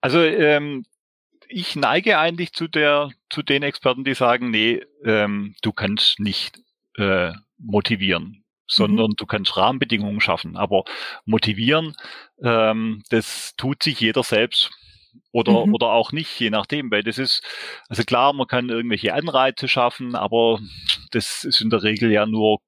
Also 0.00 0.20
ähm, 0.20 0.84
ich 1.48 1.76
neige 1.76 2.18
eigentlich 2.18 2.52
zu 2.52 2.66
der 2.68 3.10
zu 3.30 3.42
den 3.42 3.62
Experten, 3.62 4.04
die 4.04 4.14
sagen, 4.14 4.50
nee, 4.50 4.82
ähm, 5.04 5.54
du 5.62 5.72
kannst 5.72 6.18
nicht 6.18 6.60
äh, 6.96 7.32
motivieren 7.58 8.41
sondern 8.72 9.10
mhm. 9.10 9.16
du 9.16 9.26
kannst 9.26 9.56
Rahmenbedingungen 9.56 10.20
schaffen. 10.20 10.56
Aber 10.56 10.84
motivieren, 11.24 11.94
ähm, 12.42 13.02
das 13.10 13.54
tut 13.56 13.82
sich 13.82 14.00
jeder 14.00 14.22
selbst 14.22 14.70
oder, 15.30 15.66
mhm. 15.66 15.74
oder 15.74 15.88
auch 15.88 16.12
nicht, 16.12 16.38
je 16.40 16.50
nachdem, 16.50 16.90
weil 16.90 17.02
das 17.02 17.18
ist, 17.18 17.42
also 17.88 18.02
klar, 18.04 18.32
man 18.32 18.46
kann 18.46 18.68
irgendwelche 18.68 19.14
Anreize 19.14 19.68
schaffen, 19.68 20.14
aber 20.14 20.58
das 21.10 21.44
ist 21.44 21.60
in 21.60 21.70
der 21.70 21.82
Regel 21.82 22.10
ja 22.10 22.26
nur 22.26 22.58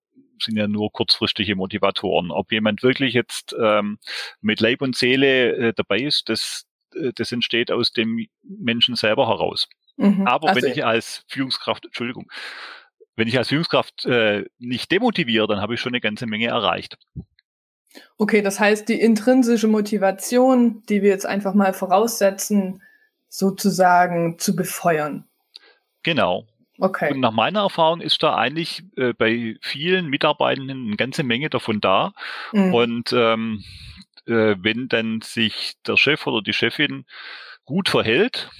sind 0.42 0.56
ja 0.56 0.66
nur 0.66 0.90
kurzfristige 0.90 1.54
Motivatoren. 1.54 2.32
Ob 2.32 2.50
jemand 2.50 2.82
wirklich 2.82 3.14
jetzt 3.14 3.54
ähm, 3.58 3.98
mit 4.40 4.60
Leib 4.60 4.82
und 4.82 4.96
Seele 4.96 5.52
äh, 5.52 5.72
dabei 5.74 5.98
ist, 5.98 6.28
das, 6.28 6.66
äh, 6.94 7.12
das 7.14 7.30
entsteht 7.30 7.70
aus 7.70 7.92
dem 7.92 8.26
Menschen 8.42 8.96
selber 8.96 9.28
heraus. 9.28 9.68
Mhm. 9.96 10.26
Aber 10.26 10.48
also 10.48 10.60
wenn 10.60 10.72
ich 10.72 10.84
als 10.84 11.24
Führungskraft, 11.28 11.84
Entschuldigung, 11.84 12.28
wenn 13.16 13.28
ich 13.28 13.38
als 13.38 13.48
Führungskraft 13.48 14.04
äh, 14.06 14.44
nicht 14.58 14.90
demotiviere, 14.90 15.46
dann 15.46 15.60
habe 15.60 15.74
ich 15.74 15.80
schon 15.80 15.92
eine 15.92 16.00
ganze 16.00 16.26
Menge 16.26 16.48
erreicht. 16.48 16.98
Okay, 18.18 18.42
das 18.42 18.58
heißt, 18.58 18.88
die 18.88 19.00
intrinsische 19.00 19.68
Motivation, 19.68 20.82
die 20.88 21.02
wir 21.02 21.10
jetzt 21.10 21.26
einfach 21.26 21.54
mal 21.54 21.72
voraussetzen, 21.72 22.82
sozusagen 23.28 24.38
zu 24.38 24.56
befeuern. 24.56 25.24
Genau. 26.02 26.46
Okay. 26.78 27.12
Und 27.12 27.20
nach 27.20 27.30
meiner 27.30 27.60
Erfahrung 27.60 28.00
ist 28.00 28.22
da 28.24 28.34
eigentlich 28.34 28.82
äh, 28.96 29.12
bei 29.12 29.56
vielen 29.60 30.08
Mitarbeitenden 30.08 30.88
eine 30.88 30.96
ganze 30.96 31.22
Menge 31.22 31.50
davon 31.50 31.80
da. 31.80 32.14
Mhm. 32.52 32.74
Und 32.74 33.12
ähm, 33.12 33.64
äh, 34.26 34.56
wenn 34.58 34.88
dann 34.88 35.20
sich 35.22 35.74
der 35.86 35.96
Chef 35.96 36.26
oder 36.26 36.42
die 36.42 36.52
Chefin 36.52 37.04
gut 37.64 37.88
verhält, 37.88 38.50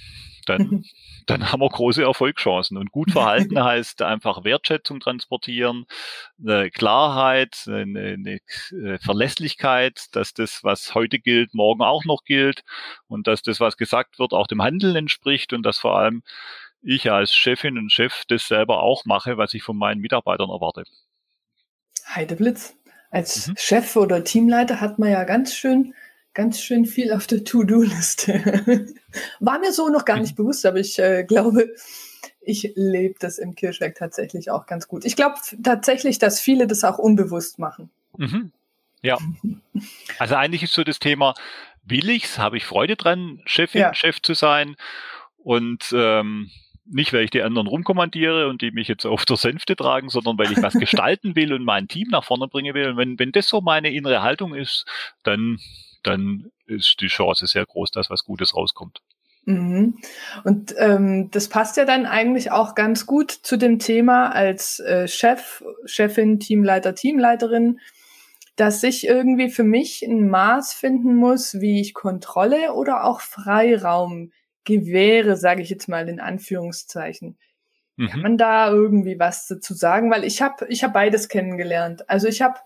dann 0.45 0.61
mhm 0.61 0.83
dann 1.25 1.51
haben 1.51 1.61
wir 1.61 1.69
große 1.69 2.03
Erfolgschancen. 2.03 2.77
Und 2.77 2.91
gut 2.91 3.11
verhalten 3.11 3.59
heißt 3.63 4.01
einfach 4.01 4.43
Wertschätzung 4.43 4.99
transportieren, 4.99 5.85
eine 6.39 6.71
Klarheit, 6.71 7.65
eine, 7.67 8.17
eine 8.17 8.39
äh, 8.71 8.97
Verlässlichkeit, 8.99 10.05
dass 10.11 10.33
das, 10.33 10.63
was 10.63 10.95
heute 10.95 11.19
gilt, 11.19 11.53
morgen 11.53 11.81
auch 11.81 12.05
noch 12.05 12.23
gilt 12.23 12.63
und 13.07 13.27
dass 13.27 13.41
das, 13.41 13.59
was 13.59 13.77
gesagt 13.77 14.19
wird, 14.19 14.33
auch 14.33 14.47
dem 14.47 14.61
Handeln 14.61 14.95
entspricht 14.95 15.53
und 15.53 15.63
dass 15.63 15.79
vor 15.79 15.97
allem 15.97 16.23
ich 16.81 17.11
als 17.11 17.33
Chefin 17.33 17.77
und 17.77 17.91
Chef 17.91 18.23
das 18.27 18.47
selber 18.47 18.83
auch 18.83 19.05
mache, 19.05 19.37
was 19.37 19.53
ich 19.53 19.63
von 19.63 19.77
meinen 19.77 20.01
Mitarbeitern 20.01 20.49
erwarte. 20.49 20.83
Heideblitz. 22.07 22.75
Als 23.09 23.47
mhm. 23.47 23.55
Chef 23.57 23.95
oder 23.95 24.23
Teamleiter 24.23 24.81
hat 24.81 24.99
man 24.99 25.09
ja 25.09 25.23
ganz 25.23 25.55
schön 25.55 25.93
ganz 26.35 26.61
schön 26.61 26.85
viel 26.85 27.11
auf 27.11 27.25
der 27.25 27.43
To-Do-Liste. 27.43 28.93
War 29.39 29.57
mir 29.57 29.71
so 29.71 29.89
noch 29.89 30.05
gar 30.05 30.19
nicht 30.19 30.35
bewusst, 30.35 30.65
aber 30.65 30.77
ich 30.77 30.99
äh, 30.99 31.23
glaube, 31.23 31.73
ich 32.41 32.73
lebe 32.75 33.15
das 33.19 33.39
im 33.39 33.55
Kirschwerk 33.55 33.95
tatsächlich 33.95 34.51
auch 34.51 34.67
ganz 34.67 34.87
gut. 34.87 35.05
Ich 35.05 35.15
glaube 35.15 35.35
tatsächlich, 35.63 36.19
dass 36.19 36.39
viele 36.39 36.67
das 36.67 36.83
auch 36.83 36.99
unbewusst 36.99 37.57
machen. 37.57 37.89
Mhm. 38.17 38.51
Ja. 39.01 39.17
Also 40.19 40.35
eigentlich 40.35 40.63
ist 40.63 40.73
so 40.73 40.83
das 40.83 40.99
Thema, 40.99 41.33
will 41.83 42.09
ich's, 42.09 42.37
habe 42.37 42.57
ich 42.57 42.65
Freude 42.65 42.95
dran, 42.95 43.41
Chefin, 43.45 43.81
ja. 43.81 43.93
Chef 43.93 44.21
zu 44.21 44.33
sein 44.33 44.75
und 45.37 45.93
ähm, 45.95 46.51
nicht, 46.85 47.13
weil 47.13 47.23
ich 47.23 47.31
die 47.31 47.41
anderen 47.41 47.67
rumkommandiere 47.67 48.47
und 48.47 48.61
die 48.61 48.71
mich 48.71 48.87
jetzt 48.87 49.05
auf 49.05 49.25
der 49.25 49.37
Sänfte 49.37 49.75
tragen, 49.75 50.09
sondern 50.09 50.37
weil 50.37 50.51
ich 50.51 50.61
was 50.61 50.73
gestalten 50.79 51.35
will 51.35 51.53
und 51.53 51.63
mein 51.63 51.87
Team 51.87 52.09
nach 52.09 52.23
vorne 52.23 52.47
bringen 52.47 52.73
will. 52.75 52.89
Und 52.89 52.97
wenn, 52.97 53.17
wenn 53.17 53.31
das 53.31 53.47
so 53.47 53.61
meine 53.61 53.91
innere 53.91 54.21
Haltung 54.21 54.53
ist, 54.53 54.85
dann 55.23 55.59
dann 56.05 56.51
ist 56.67 56.97
die 57.01 57.07
Chance 57.07 57.47
sehr 57.47 57.65
groß, 57.65 57.91
dass 57.91 58.09
was 58.09 58.23
Gutes 58.23 58.55
rauskommt. 58.55 59.01
Mhm. 59.45 59.97
Und 60.43 60.73
ähm, 60.77 61.29
das 61.31 61.49
passt 61.49 61.77
ja 61.77 61.85
dann 61.85 62.05
eigentlich 62.05 62.51
auch 62.51 62.73
ganz 62.73 63.05
gut 63.05 63.31
zu 63.31 63.57
dem 63.57 63.79
Thema 63.79 64.29
als 64.29 64.79
äh, 64.79 65.07
Chef, 65.07 65.63
Chefin, 65.85 66.39
Teamleiter, 66.39 66.95
Teamleiterin. 66.95 67.79
dass 68.55 68.83
ich 68.83 69.05
irgendwie 69.05 69.49
für 69.49 69.63
mich 69.63 70.01
ein 70.01 70.29
Maß 70.29 70.73
finden 70.73 71.15
muss, 71.15 71.59
wie 71.59 71.81
ich 71.81 71.93
Kontrolle 71.93 72.73
oder 72.73 73.03
auch 73.03 73.19
Freiraum 73.19 74.31
gewähre, 74.63 75.35
sage 75.35 75.61
ich 75.61 75.69
jetzt 75.69 75.89
mal 75.89 76.07
in 76.07 76.19
Anführungszeichen. 76.19 77.37
Mhm. 77.97 78.07
Kann 78.07 78.21
man 78.21 78.37
da 78.37 78.69
irgendwie 78.69 79.19
was 79.19 79.47
dazu 79.47 79.73
sagen? 79.73 80.09
Weil 80.09 80.23
ich 80.23 80.41
habe 80.41 80.65
ich 80.69 80.83
hab 80.83 80.93
beides 80.93 81.27
kennengelernt. 81.29 82.09
Also 82.09 82.27
ich 82.27 82.41
habe 82.41 82.59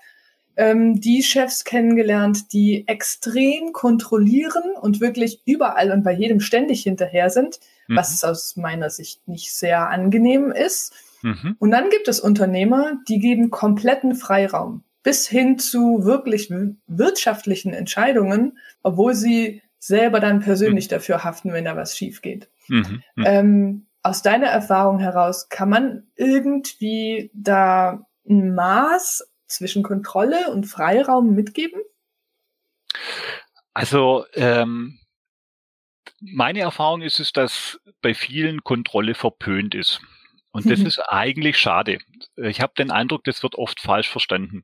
ähm, 0.60 1.00
die 1.00 1.24
Chefs 1.24 1.64
kennengelernt, 1.64 2.52
die 2.52 2.86
extrem 2.86 3.72
kontrollieren 3.72 4.76
und 4.82 5.00
wirklich 5.00 5.42
überall 5.46 5.90
und 5.92 6.04
bei 6.04 6.12
jedem 6.12 6.42
ständig 6.42 6.84
hinterher 6.84 7.30
sind, 7.30 7.62
mhm. 7.88 7.96
was 7.96 8.22
aus 8.26 8.58
meiner 8.58 8.90
Sicht 8.90 9.26
nicht 9.26 9.54
sehr 9.54 9.90
angenehm 9.90 10.52
ist. 10.52 10.94
Mhm. 11.22 11.56
Und 11.60 11.72
dann 11.72 11.90
gibt 11.90 12.10
es 12.10 12.20
Unternehmer, 12.20 12.98
die 13.08 13.20
geben 13.20 13.52
kompletten 13.52 14.16
Freiraum 14.16 14.84
bis 15.02 15.30
hin 15.30 15.58
zu 15.58 16.04
wirklich 16.04 16.52
wirtschaftlichen 16.88 17.74
Entscheidungen, 17.74 18.58
obwohl 18.84 19.16
sie 19.16 19.62
selber 19.80 20.20
dann 20.20 20.42
persönlich 20.42 20.88
mhm. 20.88 20.96
dafür 20.96 21.24
haften, 21.24 21.54
wenn 21.54 21.64
da 21.64 21.78
was 21.78 21.98
schief 21.98 22.22
geht. 22.22 22.50
Mhm. 22.68 23.02
mhm. 23.16 23.24
Ähm, 23.26 23.86
aus 24.02 24.22
deiner 24.22 24.48
Erfahrung 24.48 25.00
heraus, 25.00 25.50
kann 25.50 25.70
man 25.70 26.04
irgendwie 26.16 27.32
da 27.34 28.06
ein 28.30 28.56
Maß 28.56 29.30
zwischen 29.50 29.84
Kontrolle 29.84 30.52
und 30.52 30.66
Freiraum 30.66 31.36
mitgeben? 31.36 31.82
Also 33.74 34.26
ähm, 34.34 35.00
meine 36.22 36.60
Erfahrung 36.60 37.02
ist 37.02 37.20
es, 37.20 37.32
dass 37.32 37.80
bei 38.02 38.14
vielen 38.14 38.64
Kontrolle 38.64 39.16
verpönt 39.16 39.76
ist. 39.76 40.02
Und 40.52 40.70
das 40.70 40.80
ist 40.80 41.00
eigentlich 41.00 41.58
schade. 41.58 42.00
Ich 42.36 42.62
habe 42.62 42.74
den 42.78 42.92
Eindruck, 42.92 43.24
das 43.24 43.44
wird 43.44 43.56
oft 43.56 43.80
falsch 43.80 44.10
verstanden. 44.10 44.64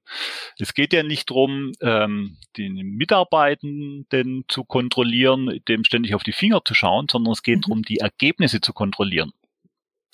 Es 0.59 0.73
geht 0.73 0.93
ja 0.93 1.03
nicht 1.03 1.29
darum, 1.29 1.73
ähm, 1.81 2.37
den 2.57 2.75
Mitarbeitenden 2.75 4.45
zu 4.47 4.63
kontrollieren, 4.63 5.61
dem 5.67 5.83
ständig 5.83 6.15
auf 6.15 6.23
die 6.23 6.33
Finger 6.33 6.63
zu 6.65 6.73
schauen, 6.73 7.07
sondern 7.09 7.33
es 7.33 7.43
geht 7.43 7.57
mhm. 7.57 7.61
darum, 7.61 7.81
die 7.83 7.99
Ergebnisse 7.99 8.61
zu 8.61 8.73
kontrollieren. 8.73 9.31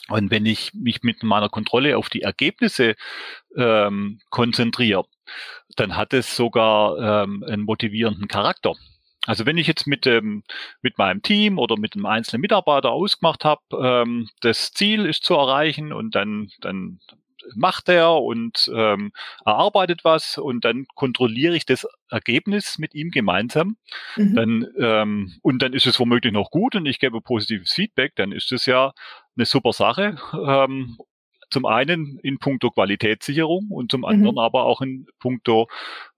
Und 0.09 0.31
wenn 0.31 0.45
ich 0.45 0.73
mich 0.73 1.03
mit 1.03 1.23
meiner 1.23 1.49
Kontrolle 1.49 1.97
auf 1.97 2.09
die 2.09 2.21
Ergebnisse 2.21 2.95
ähm, 3.55 4.19
konzentriere, 4.29 5.05
dann 5.75 5.95
hat 5.95 6.13
es 6.13 6.35
sogar 6.35 7.23
ähm, 7.23 7.43
einen 7.47 7.63
motivierenden 7.63 8.27
Charakter. 8.27 8.73
Also 9.27 9.45
wenn 9.45 9.57
ich 9.57 9.67
jetzt 9.67 9.85
mit 9.85 10.05
dem 10.05 10.43
mit 10.81 10.97
meinem 10.97 11.21
Team 11.21 11.59
oder 11.59 11.77
mit 11.77 11.95
einem 11.95 12.07
einzelnen 12.07 12.41
Mitarbeiter 12.41 12.89
ausgemacht 12.89 13.45
habe, 13.45 13.61
ähm, 13.79 14.29
das 14.41 14.73
Ziel 14.73 15.05
ist 15.05 15.23
zu 15.23 15.35
erreichen 15.35 15.93
und 15.93 16.15
dann 16.15 16.49
dann 16.59 16.99
macht 17.55 17.89
er 17.89 18.21
und 18.21 18.69
ähm, 18.73 19.11
erarbeitet 19.45 20.03
was 20.03 20.37
und 20.37 20.65
dann 20.65 20.85
kontrolliere 20.95 21.55
ich 21.55 21.65
das 21.65 21.87
Ergebnis 22.09 22.77
mit 22.77 22.93
ihm 22.93 23.11
gemeinsam. 23.11 23.77
Mhm. 24.15 24.35
Dann, 24.35 24.67
ähm, 24.77 25.33
und 25.41 25.61
dann 25.61 25.73
ist 25.73 25.87
es 25.87 25.99
womöglich 25.99 26.33
noch 26.33 26.51
gut 26.51 26.75
und 26.75 26.85
ich 26.85 26.99
gebe 26.99 27.21
positives 27.21 27.73
Feedback, 27.73 28.13
dann 28.15 28.31
ist 28.31 28.51
es 28.51 28.65
ja 28.65 28.93
eine 29.35 29.45
super 29.45 29.73
Sache. 29.73 30.17
Ähm, 30.33 30.97
zum 31.51 31.65
einen 31.65 32.17
in 32.23 32.39
puncto 32.39 32.71
Qualitätssicherung 32.71 33.67
und 33.69 33.91
zum 33.91 34.01
mhm. 34.01 34.05
anderen 34.05 34.35
mhm. 34.35 34.39
aber 34.39 34.63
auch 34.63 34.81
in 34.81 35.07
puncto 35.19 35.67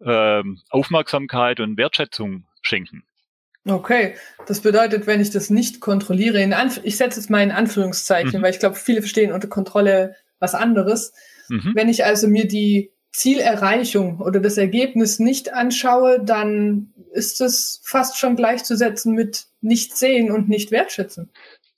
ähm, 0.06 0.62
Aufmerksamkeit 0.70 1.60
und 1.60 1.78
Wertschätzung 1.78 2.46
schenken. 2.62 3.04
Okay, 3.66 4.16
das 4.46 4.62
bedeutet, 4.62 5.08
wenn 5.08 5.22
ich 5.22 5.32
das 5.32 5.50
nicht 5.50 5.80
kontrolliere, 5.80 6.42
in 6.42 6.54
Anf 6.54 6.82
ich 6.84 6.98
setze 6.98 7.20
es 7.20 7.30
mal 7.30 7.42
in 7.42 7.52
Anführungszeichen, 7.52 8.40
mhm. 8.40 8.44
weil 8.44 8.52
ich 8.52 8.60
glaube, 8.60 8.76
viele 8.76 9.02
verstehen 9.02 9.32
unter 9.32 9.48
Kontrolle 9.48 10.16
was 10.40 10.54
anderes. 10.54 11.14
Mhm. 11.48 11.72
Wenn 11.74 11.90
ich 11.90 12.06
also 12.06 12.28
mir 12.28 12.48
die 12.48 12.92
Zielerreichung 13.12 14.20
oder 14.20 14.40
das 14.40 14.58
Ergebnis 14.58 15.20
nicht 15.20 15.54
anschaue, 15.54 16.22
dann 16.24 16.94
ist 17.14 17.42
es 17.42 17.80
fast 17.84 18.18
schon 18.18 18.36
gleichzusetzen 18.36 19.14
mit 19.14 19.46
nicht 19.62 19.96
sehen 19.96 20.32
und 20.32 20.50
nicht 20.50 20.72
wertschätzen. 20.72 21.30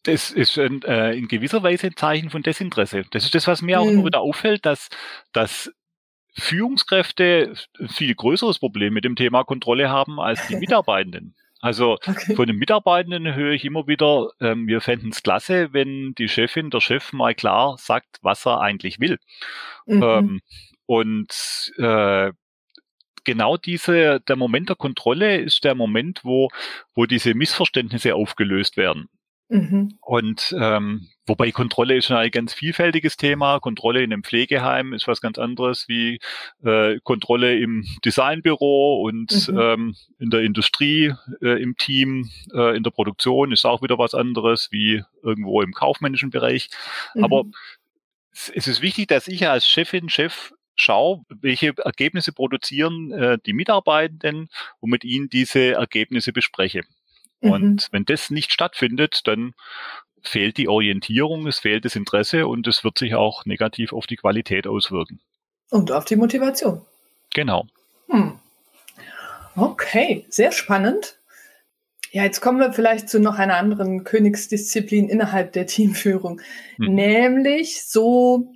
Das 0.05 0.29
ist 0.29 0.57
in, 0.57 0.83
äh, 0.83 1.13
in 1.13 1.27
gewisser 1.27 1.63
Weise 1.63 1.87
ein 1.87 1.95
Zeichen 1.95 2.29
von 2.29 2.43
Desinteresse. 2.43 3.03
Das 3.11 3.25
ist 3.25 3.33
das, 3.33 3.47
was 3.47 3.61
mir 3.61 3.79
auch 3.79 3.87
immer 3.87 4.01
mhm. 4.01 4.05
wieder 4.05 4.21
auffällt, 4.21 4.65
dass, 4.65 4.89
dass 5.33 5.71
Führungskräfte 6.37 7.53
ein 7.79 7.89
viel 7.89 8.13
größeres 8.13 8.59
Problem 8.59 8.93
mit 8.93 9.03
dem 9.03 9.15
Thema 9.15 9.43
Kontrolle 9.43 9.89
haben 9.89 10.19
als 10.19 10.47
die 10.47 10.55
Mitarbeitenden. 10.57 11.35
Also 11.59 11.93
okay. 11.93 12.35
von 12.35 12.45
den 12.45 12.57
Mitarbeitenden 12.57 13.33
höre 13.33 13.53
ich 13.53 13.65
immer 13.65 13.87
wieder, 13.87 14.29
ähm, 14.39 14.67
wir 14.67 14.81
fänden 14.81 15.09
es 15.09 15.23
klasse, 15.23 15.73
wenn 15.73 16.13
die 16.13 16.29
Chefin, 16.29 16.69
der 16.69 16.81
Chef 16.81 17.11
mal 17.11 17.33
klar 17.33 17.77
sagt, 17.79 18.19
was 18.21 18.45
er 18.45 18.61
eigentlich 18.61 18.99
will. 18.99 19.17
Mhm. 19.87 20.03
Ähm, 20.03 20.41
und 20.85 21.73
äh, 21.77 22.31
genau 23.23 23.57
diese, 23.57 24.19
der 24.19 24.35
Moment 24.35 24.69
der 24.69 24.75
Kontrolle 24.75 25.37
ist 25.37 25.63
der 25.63 25.73
Moment, 25.73 26.21
wo, 26.23 26.49
wo 26.93 27.07
diese 27.07 27.33
Missverständnisse 27.33 28.13
aufgelöst 28.13 28.77
werden. 28.77 29.09
Mhm. 29.47 29.97
Und 30.01 30.55
ähm, 30.59 31.07
wobei 31.27 31.51
Kontrolle 31.51 31.95
ist 31.95 32.09
ein 32.09 32.31
ganz 32.31 32.53
vielfältiges 32.53 33.15
Thema. 33.15 33.59
Kontrolle 33.59 34.01
in 34.01 34.11
einem 34.11 34.23
Pflegeheim 34.23 34.93
ist 34.93 35.07
was 35.07 35.21
ganz 35.21 35.37
anderes 35.37 35.87
wie 35.87 36.19
äh, 36.63 36.99
Kontrolle 37.03 37.57
im 37.59 37.85
Designbüro 38.03 39.03
und 39.03 39.49
mhm. 39.49 39.59
ähm, 39.59 39.95
in 40.17 40.31
der 40.31 40.41
Industrie, 40.41 41.13
äh, 41.41 41.61
im 41.61 41.77
Team, 41.77 42.31
äh, 42.53 42.75
in 42.75 42.83
der 42.83 42.91
Produktion 42.91 43.51
ist 43.51 43.65
auch 43.65 43.83
wieder 43.83 43.99
was 43.99 44.15
anderes 44.15 44.69
wie 44.71 45.03
irgendwo 45.21 45.61
im 45.61 45.73
kaufmännischen 45.73 46.31
Bereich. 46.31 46.69
Mhm. 47.13 47.23
Aber 47.23 47.43
es 48.31 48.67
ist 48.67 48.81
wichtig, 48.81 49.07
dass 49.07 49.27
ich 49.27 49.47
als 49.47 49.67
Chefin, 49.67 50.09
Chef 50.09 50.53
schaue, 50.75 51.23
welche 51.29 51.73
Ergebnisse 51.77 52.33
produzieren 52.33 53.11
äh, 53.11 53.37
die 53.45 53.53
Mitarbeitenden 53.53 54.49
und 54.79 54.89
mit 54.89 55.03
ihnen 55.03 55.29
diese 55.29 55.73
Ergebnisse 55.73 56.33
bespreche. 56.33 56.83
Mhm. 57.45 57.51
Und 57.51 57.87
wenn 57.91 58.05
das 58.05 58.29
nicht 58.29 58.51
stattfindet, 58.51 59.27
dann 59.27 59.53
fehlt 60.21 60.57
die 60.57 60.67
Orientierung, 60.67 61.47
es 61.47 61.59
fehlt 61.59 61.85
das 61.85 61.95
Interesse 61.95 62.47
und 62.47 62.67
es 62.67 62.83
wird 62.83 62.97
sich 62.97 63.15
auch 63.15 63.45
negativ 63.45 63.93
auf 63.93 64.07
die 64.07 64.15
Qualität 64.15 64.67
auswirken. 64.67 65.19
Und 65.69 65.91
auf 65.91 66.05
die 66.05 66.15
Motivation. 66.15 66.81
Genau. 67.33 67.67
Hm. 68.09 68.39
Okay, 69.55 70.25
sehr 70.29 70.51
spannend. 70.51 71.17
Ja, 72.11 72.23
jetzt 72.23 72.41
kommen 72.41 72.59
wir 72.59 72.73
vielleicht 72.73 73.09
zu 73.09 73.19
noch 73.19 73.37
einer 73.37 73.57
anderen 73.57 74.03
Königsdisziplin 74.03 75.09
innerhalb 75.09 75.53
der 75.53 75.67
Teamführung. 75.67 76.41
Hm. 76.77 76.95
Nämlich 76.95 77.83
so, 77.85 78.53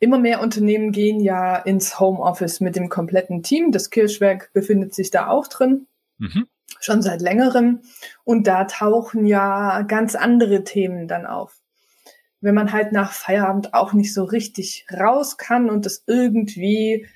immer 0.00 0.18
mehr 0.18 0.40
Unternehmen 0.40 0.90
gehen 0.92 1.20
ja 1.20 1.56
ins 1.56 2.00
Homeoffice 2.00 2.60
mit 2.60 2.76
dem 2.76 2.88
kompletten 2.88 3.42
Team. 3.42 3.72
Das 3.72 3.90
Kirchwerk 3.90 4.52
befindet 4.52 4.94
sich 4.94 5.10
da 5.10 5.28
auch 5.28 5.46
drin. 5.46 5.86
Mhm 6.18 6.46
schon 6.80 7.02
seit 7.02 7.20
längerem. 7.20 7.80
Und 8.24 8.46
da 8.46 8.64
tauchen 8.64 9.26
ja 9.26 9.82
ganz 9.82 10.14
andere 10.14 10.64
Themen 10.64 11.08
dann 11.08 11.26
auf. 11.26 11.60
Wenn 12.40 12.54
man 12.54 12.72
halt 12.72 12.92
nach 12.92 13.12
Feierabend 13.12 13.74
auch 13.74 13.92
nicht 13.92 14.12
so 14.12 14.24
richtig 14.24 14.86
raus 14.92 15.36
kann 15.36 15.70
und 15.70 15.86
es 15.86 16.04
irgendwie 16.06 17.06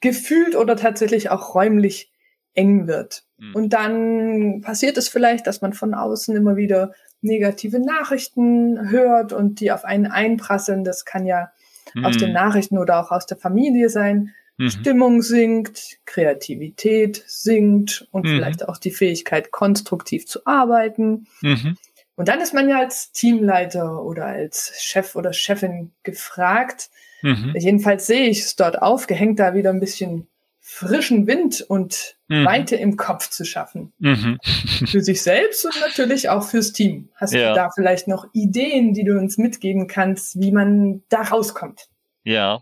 gefühlt 0.00 0.54
oder 0.54 0.76
tatsächlich 0.76 1.30
auch 1.30 1.54
räumlich 1.54 2.12
eng 2.54 2.86
wird. 2.86 3.24
Mhm. 3.38 3.54
Und 3.54 3.72
dann 3.72 4.60
passiert 4.62 4.96
es 4.98 5.08
vielleicht, 5.08 5.46
dass 5.46 5.60
man 5.60 5.72
von 5.72 5.94
außen 5.94 6.36
immer 6.36 6.56
wieder 6.56 6.92
negative 7.20 7.80
Nachrichten 7.80 8.90
hört 8.90 9.32
und 9.32 9.60
die 9.60 9.72
auf 9.72 9.84
einen 9.84 10.06
einprasseln. 10.06 10.84
Das 10.84 11.04
kann 11.04 11.26
ja 11.26 11.50
mhm. 11.94 12.04
aus 12.04 12.16
den 12.16 12.32
Nachrichten 12.32 12.78
oder 12.78 13.00
auch 13.00 13.10
aus 13.10 13.26
der 13.26 13.36
Familie 13.36 13.88
sein. 13.88 14.34
Mhm. 14.58 14.70
Stimmung 14.70 15.22
sinkt, 15.22 15.98
Kreativität 16.04 17.24
sinkt 17.26 18.06
und 18.10 18.26
mhm. 18.26 18.36
vielleicht 18.36 18.68
auch 18.68 18.76
die 18.76 18.90
Fähigkeit, 18.90 19.52
konstruktiv 19.52 20.26
zu 20.26 20.44
arbeiten. 20.46 21.26
Mhm. 21.40 21.76
Und 22.16 22.26
dann 22.28 22.40
ist 22.40 22.52
man 22.52 22.68
ja 22.68 22.80
als 22.80 23.12
Teamleiter 23.12 24.02
oder 24.02 24.26
als 24.26 24.72
Chef 24.80 25.14
oder 25.14 25.32
Chefin 25.32 25.92
gefragt. 26.02 26.90
Mhm. 27.22 27.54
Jedenfalls 27.56 28.08
sehe 28.08 28.28
ich 28.28 28.40
es 28.40 28.56
dort 28.56 28.82
aufgehängt, 28.82 29.38
da 29.38 29.54
wieder 29.54 29.70
ein 29.70 29.80
bisschen 29.80 30.26
frischen 30.60 31.28
Wind 31.28 31.64
und 31.66 32.16
mhm. 32.26 32.44
Weite 32.44 32.74
im 32.74 32.96
Kopf 32.96 33.30
zu 33.30 33.44
schaffen. 33.44 33.92
Mhm. 34.00 34.38
für 34.86 35.00
sich 35.00 35.22
selbst 35.22 35.64
und 35.64 35.80
natürlich 35.80 36.28
auch 36.28 36.42
fürs 36.42 36.72
Team. 36.72 37.08
Hast 37.14 37.32
ja. 37.32 37.50
du 37.50 37.54
da 37.54 37.70
vielleicht 37.72 38.08
noch 38.08 38.26
Ideen, 38.32 38.92
die 38.92 39.04
du 39.04 39.16
uns 39.16 39.38
mitgeben 39.38 39.86
kannst, 39.86 40.40
wie 40.40 40.50
man 40.50 41.04
da 41.08 41.22
rauskommt? 41.22 41.88
Ja. 42.24 42.60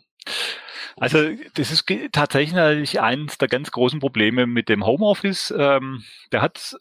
Also 0.98 1.18
das 1.54 1.70
ist 1.70 1.84
tatsächlich 2.12 3.00
eines 3.00 3.38
der 3.38 3.48
ganz 3.48 3.70
großen 3.70 4.00
Probleme 4.00 4.46
mit 4.46 4.68
dem 4.68 4.86
Homeoffice. 4.86 5.52
Ähm, 5.56 6.04
der 6.32 6.40
hat 6.40 6.76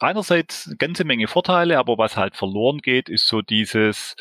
einerseits 0.00 0.66
eine 0.66 0.76
ganze 0.76 1.04
Menge 1.04 1.28
Vorteile, 1.28 1.78
aber 1.78 1.98
was 1.98 2.16
halt 2.16 2.34
verloren 2.34 2.78
geht, 2.78 3.08
ist 3.08 3.26
so 3.26 3.42
dieses 3.42 4.16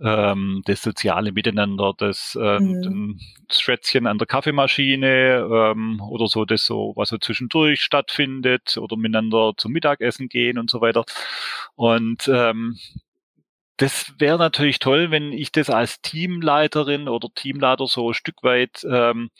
ähm, 0.00 0.62
das 0.66 0.82
soziale 0.82 1.32
Miteinander, 1.32 1.94
das, 1.96 2.38
ähm, 2.40 2.80
mhm. 2.80 3.20
das 3.48 3.60
Schwätzchen 3.60 4.06
an 4.06 4.18
der 4.18 4.26
Kaffeemaschine 4.26 5.48
ähm, 5.50 6.00
oder 6.02 6.28
so 6.28 6.44
das 6.44 6.64
so, 6.64 6.92
was 6.96 7.08
so 7.08 7.18
zwischendurch 7.18 7.82
stattfindet 7.82 8.76
oder 8.76 8.96
miteinander 8.96 9.52
zum 9.56 9.72
Mittagessen 9.72 10.28
gehen 10.28 10.58
und 10.58 10.70
so 10.70 10.80
weiter. 10.80 11.04
Und 11.74 12.28
ähm, 12.32 12.78
das 13.76 14.12
wäre 14.18 14.38
natürlich 14.38 14.78
toll, 14.78 15.10
wenn 15.10 15.32
ich 15.32 15.52
das 15.52 15.70
als 15.70 16.00
Teamleiterin 16.02 17.08
oder 17.08 17.28
Teamleiter 17.34 17.86
so 17.86 18.10
ein 18.10 18.14
Stück 18.14 18.42
weit 18.42 18.84
ähm, 18.84 19.30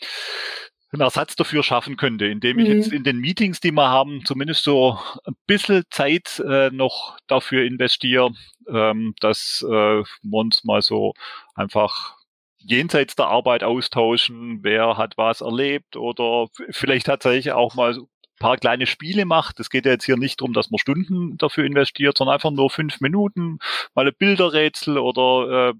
einen 0.93 1.01
Ersatz 1.01 1.35
dafür 1.35 1.63
schaffen 1.63 1.97
könnte, 1.97 2.25
indem 2.25 2.59
ich 2.59 2.69
mhm. 2.69 2.75
jetzt 2.75 2.91
in 2.91 3.03
den 3.03 3.17
Meetings, 3.17 3.59
die 3.59 3.71
wir 3.71 3.89
haben, 3.89 4.23
zumindest 4.25 4.63
so 4.63 4.99
ein 5.25 5.35
bisschen 5.47 5.83
Zeit 5.89 6.39
äh, 6.39 6.69
noch 6.69 7.17
dafür 7.27 7.65
investiere, 7.65 8.31
ähm, 8.67 9.15
dass 9.19 9.65
äh, 9.67 9.71
wir 9.71 10.05
uns 10.31 10.63
mal 10.63 10.81
so 10.81 11.13
einfach 11.55 12.15
jenseits 12.59 13.15
der 13.15 13.27
Arbeit 13.27 13.63
austauschen, 13.63 14.59
wer 14.63 14.97
hat 14.97 15.17
was 15.17 15.41
erlebt 15.41 15.97
oder 15.97 16.47
vielleicht 16.69 17.07
tatsächlich 17.07 17.51
auch 17.51 17.75
mal 17.75 17.97
paar 18.39 18.57
kleine 18.57 18.85
Spiele 18.85 19.25
macht. 19.25 19.59
Es 19.59 19.69
geht 19.69 19.85
ja 19.85 19.91
jetzt 19.91 20.05
hier 20.05 20.17
nicht 20.17 20.41
darum, 20.41 20.53
dass 20.53 20.71
man 20.71 20.79
Stunden 20.79 21.37
dafür 21.37 21.65
investiert, 21.65 22.17
sondern 22.17 22.35
einfach 22.35 22.51
nur 22.51 22.69
fünf 22.69 22.99
Minuten, 23.01 23.59
mal 23.93 24.07
ein 24.07 24.13
Bilderrätsel 24.17 24.97
oder 24.97 25.73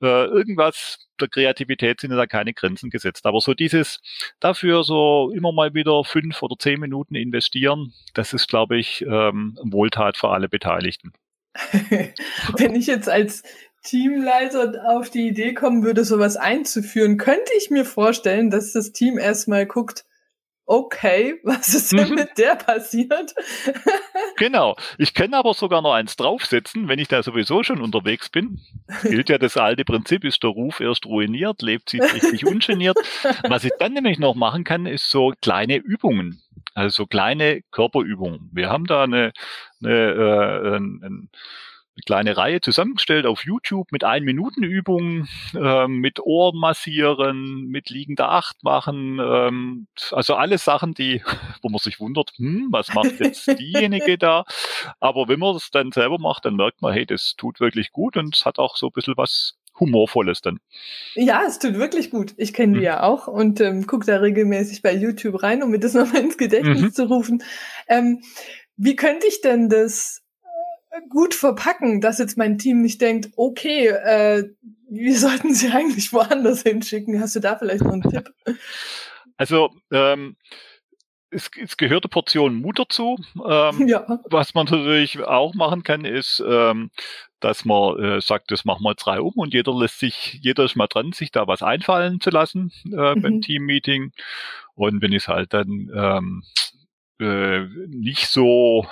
äh, 0.00 0.06
äh, 0.06 0.24
irgendwas. 0.26 1.08
Der 1.20 1.28
Kreativität 1.28 2.00
sind 2.00 2.10
ja 2.10 2.16
da 2.16 2.26
keine 2.26 2.54
Grenzen 2.54 2.90
gesetzt. 2.90 3.26
Aber 3.26 3.40
so 3.40 3.54
dieses 3.54 4.00
dafür 4.40 4.82
so 4.82 5.30
immer 5.34 5.52
mal 5.52 5.74
wieder 5.74 6.02
fünf 6.04 6.42
oder 6.42 6.56
zehn 6.58 6.80
Minuten 6.80 7.14
investieren, 7.14 7.92
das 8.14 8.32
ist, 8.32 8.48
glaube 8.48 8.78
ich, 8.78 9.02
ähm, 9.02 9.56
Wohltat 9.62 10.16
für 10.16 10.30
alle 10.30 10.48
Beteiligten. 10.48 11.12
Wenn 12.58 12.74
ich 12.74 12.88
jetzt 12.88 13.08
als 13.08 13.44
Teamleiter 13.84 14.82
auf 14.86 15.10
die 15.10 15.28
Idee 15.28 15.54
kommen 15.54 15.84
würde, 15.84 16.04
sowas 16.04 16.36
einzuführen, 16.36 17.16
könnte 17.16 17.52
ich 17.56 17.70
mir 17.70 17.84
vorstellen, 17.84 18.50
dass 18.50 18.72
das 18.72 18.92
Team 18.92 19.18
erstmal 19.18 19.66
guckt, 19.66 20.04
okay, 20.66 21.40
was 21.44 21.74
ist 21.74 21.92
denn 21.92 22.10
mhm. 22.10 22.14
mit 22.14 22.38
der 22.38 22.56
passiert? 22.56 23.34
genau. 24.36 24.76
Ich 24.98 25.14
kann 25.14 25.34
aber 25.34 25.54
sogar 25.54 25.82
noch 25.82 25.94
eins 25.94 26.16
draufsetzen, 26.16 26.88
wenn 26.88 26.98
ich 26.98 27.08
da 27.08 27.22
sowieso 27.22 27.62
schon 27.62 27.80
unterwegs 27.80 28.28
bin. 28.28 28.60
Gilt 29.02 29.28
ja 29.28 29.38
das 29.38 29.56
alte 29.56 29.84
Prinzip, 29.84 30.24
ist 30.24 30.42
der 30.42 30.50
Ruf 30.50 30.80
erst 30.80 31.06
ruiniert, 31.06 31.62
lebt 31.62 31.90
sie 31.90 31.98
richtig 31.98 32.46
ungeniert. 32.46 32.96
Was 33.48 33.64
ich 33.64 33.72
dann 33.78 33.92
nämlich 33.92 34.18
noch 34.18 34.34
machen 34.34 34.64
kann, 34.64 34.86
ist 34.86 35.10
so 35.10 35.32
kleine 35.40 35.76
Übungen. 35.76 36.40
Also 36.74 37.02
so 37.02 37.06
kleine 37.06 37.62
Körperübungen. 37.70 38.50
Wir 38.52 38.68
haben 38.68 38.86
da 38.86 39.04
eine, 39.04 39.32
eine 39.82 39.92
äh, 39.92 40.76
ein, 40.76 41.00
ein 41.04 41.28
eine 41.96 42.02
kleine 42.04 42.36
Reihe 42.36 42.60
zusammengestellt 42.60 43.24
auf 43.24 43.44
YouTube 43.44 43.92
mit 43.92 44.02
ein 44.02 44.24
Minuten 44.24 44.64
Übungen, 44.64 45.28
ähm, 45.54 45.98
mit 45.98 46.18
Ohren 46.20 46.58
massieren, 46.58 47.66
mit 47.68 47.88
liegender 47.88 48.30
Acht 48.30 48.64
machen, 48.64 49.20
ähm, 49.22 49.86
also 50.10 50.34
alles 50.34 50.64
Sachen, 50.64 50.94
die, 50.94 51.22
wo 51.62 51.68
man 51.68 51.78
sich 51.78 52.00
wundert, 52.00 52.32
hm, 52.36 52.68
was 52.70 52.94
macht 52.94 53.20
jetzt 53.20 53.46
diejenige 53.58 54.18
da? 54.18 54.44
Aber 54.98 55.28
wenn 55.28 55.38
man 55.38 55.54
es 55.54 55.70
dann 55.70 55.92
selber 55.92 56.18
macht, 56.18 56.44
dann 56.44 56.56
merkt 56.56 56.82
man, 56.82 56.92
hey, 56.92 57.06
das 57.06 57.34
tut 57.36 57.60
wirklich 57.60 57.92
gut 57.92 58.16
und 58.16 58.34
es 58.34 58.44
hat 58.44 58.58
auch 58.58 58.76
so 58.76 58.88
ein 58.88 58.92
bisschen 58.92 59.16
was 59.16 59.54
Humorvolles 59.78 60.40
dann. 60.40 60.60
Ja, 61.14 61.42
es 61.46 61.58
tut 61.58 61.74
wirklich 61.74 62.10
gut. 62.10 62.34
Ich 62.36 62.52
kenne 62.52 62.74
die 62.74 62.78
mhm. 62.78 62.84
ja 62.84 63.02
auch 63.02 63.26
und 63.26 63.60
ähm, 63.60 63.86
gucke 63.86 64.06
da 64.06 64.18
regelmäßig 64.18 64.82
bei 64.82 64.94
YouTube 64.94 65.42
rein, 65.42 65.62
um 65.62 65.70
mir 65.70 65.80
das 65.80 65.94
nochmal 65.94 66.22
ins 66.22 66.38
Gedächtnis 66.38 66.80
mhm. 66.80 66.92
zu 66.92 67.08
rufen. 67.08 67.42
Ähm, 67.88 68.20
wie 68.76 68.96
könnte 68.96 69.26
ich 69.26 69.40
denn 69.40 69.68
das 69.68 70.23
gut 71.10 71.34
verpacken, 71.34 72.00
dass 72.00 72.18
jetzt 72.18 72.36
mein 72.36 72.58
Team 72.58 72.82
nicht 72.82 73.00
denkt, 73.00 73.30
okay, 73.36 73.88
äh, 73.88 74.44
wir 74.88 75.18
sollten 75.18 75.54
sie 75.54 75.70
eigentlich 75.70 76.12
woanders 76.12 76.62
hinschicken. 76.62 77.20
Hast 77.20 77.36
du 77.36 77.40
da 77.40 77.56
vielleicht 77.56 77.82
noch 77.84 77.92
einen 77.92 78.02
Tipp? 78.02 78.32
Also 79.36 79.70
ähm, 79.90 80.36
es, 81.34 81.50
es 81.60 81.76
gehört 81.76 82.04
eine 82.04 82.08
Portion 82.08 82.54
Mut 82.54 82.78
dazu. 82.78 83.18
Ähm, 83.44 83.88
ja. 83.88 84.06
Was 84.30 84.54
man 84.54 84.66
natürlich 84.66 85.20
auch 85.20 85.54
machen 85.54 85.82
kann, 85.82 86.04
ist, 86.04 86.42
ähm, 86.46 86.90
dass 87.40 87.64
man 87.64 88.02
äh, 88.02 88.20
sagt, 88.20 88.50
das 88.50 88.64
machen 88.64 88.84
wir 88.84 88.90
jetzt 88.90 89.04
drei 89.04 89.20
um 89.20 89.32
und 89.34 89.52
jeder 89.52 89.74
lässt 89.76 89.98
sich, 89.98 90.38
jeder 90.40 90.64
ist 90.64 90.76
mal 90.76 90.86
dran, 90.86 91.12
sich 91.12 91.32
da 91.32 91.46
was 91.46 91.62
einfallen 91.62 92.20
zu 92.20 92.30
lassen 92.30 92.72
äh, 92.84 93.14
mhm. 93.14 93.22
beim 93.22 93.40
Teammeeting. 93.40 94.12
Und 94.74 95.02
wenn 95.02 95.12
ich 95.12 95.24
es 95.24 95.28
halt 95.28 95.52
dann 95.52 95.90
ähm, 95.94 96.44
äh, 97.24 97.66
nicht 97.88 98.28
so 98.28 98.86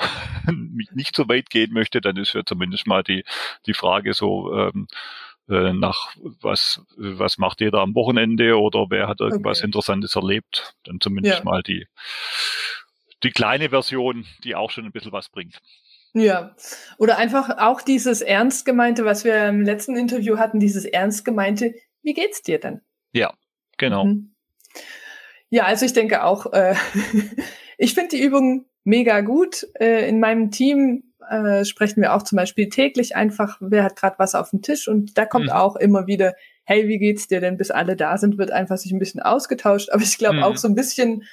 nicht 0.95 1.15
so 1.17 1.29
weit 1.29 1.51
gehen 1.51 1.73
möchte, 1.73 2.01
dann 2.01 2.17
ist 2.17 2.35
ja 2.35 2.43
zumindest 2.45 2.87
mal 2.87 3.03
die 3.03 3.25
die 3.67 3.75
Frage 3.75 4.15
so 4.15 4.53
ähm, 4.55 4.89
äh, 5.49 5.73
nach 5.73 6.15
was 6.41 6.83
was 6.97 7.39
macht 7.39 7.61
ihr 7.61 7.71
da 7.71 7.83
am 7.83 7.95
Wochenende 7.95 8.59
oder 8.59 8.87
wer 8.89 9.09
hat 9.09 9.21
irgendwas 9.21 9.59
okay. 9.59 9.67
Interessantes 9.67 10.17
erlebt, 10.17 10.75
dann 10.85 11.01
zumindest 11.01 11.39
ja. 11.39 11.45
mal 11.45 11.63
die 11.63 11.87
die 13.23 13.31
kleine 13.31 13.69
Version, 13.71 14.27
die 14.45 14.55
auch 14.55 14.71
schon 14.71 14.85
ein 14.85 14.93
bisschen 14.93 15.13
was 15.13 15.29
bringt. 15.29 15.61
Ja, 16.15 16.55
oder 16.99 17.17
einfach 17.17 17.59
auch 17.59 17.81
dieses 17.81 18.21
ernst 18.21 18.67
gemeinte, 18.67 19.05
was 19.05 19.25
wir 19.25 19.49
im 19.49 19.63
letzten 19.63 19.97
Interview 19.97 20.39
hatten, 20.39 20.61
dieses 20.61 20.85
ernst 20.85 21.25
gemeinte, 21.25 21.75
wie 22.03 22.13
geht's 22.13 22.43
dir 22.43 22.59
denn? 22.59 22.83
Ja, 23.13 23.33
genau. 23.79 24.05
Mhm. 24.07 24.35
Ja, 25.49 25.65
also 25.65 25.87
ich 25.87 25.93
denke 25.93 26.25
auch, 26.25 26.53
äh, 26.53 26.75
ich 27.83 27.95
finde 27.95 28.17
die 28.17 28.23
Übung 28.23 28.67
mega 28.85 29.21
gut. 29.23 29.67
Äh, 29.79 30.09
in 30.09 30.21
meinem 30.21 30.53
Team 30.53 31.03
äh, 31.29 31.65
sprechen 31.65 32.01
wir 32.01 32.15
auch 32.15 32.23
zum 32.23 32.37
Beispiel 32.37 32.69
täglich 32.69 33.17
einfach, 33.17 33.59
wer 33.61 33.83
hat 33.83 33.97
gerade 33.97 34.19
was 34.19 34.37
auf 34.37 34.51
dem 34.51 34.63
Tisch 34.63 34.87
und 34.87 35.19
da 35.19 35.27
kommt 35.27 35.47
mhm. 35.47 35.53
auch 35.53 35.75
immer 35.75 36.07
wieder, 36.07 36.35
hey, 36.65 36.87
wie 36.87 36.99
geht's 36.99 37.27
dir 37.27 37.41
denn, 37.41 37.57
bis 37.57 37.73
alle 37.73 37.97
da 37.97 38.19
sind, 38.19 38.39
wird 38.39 38.53
einfach 38.53 38.77
sich 38.77 38.93
ein 38.93 39.01
bisschen 39.01 39.21
ausgetauscht. 39.21 39.91
Aber 39.91 40.03
ich 40.03 40.17
glaube 40.17 40.37
mhm. 40.37 40.43
auch 40.45 40.57
so 40.57 40.69
ein 40.69 40.77
bisschen, 40.77 41.25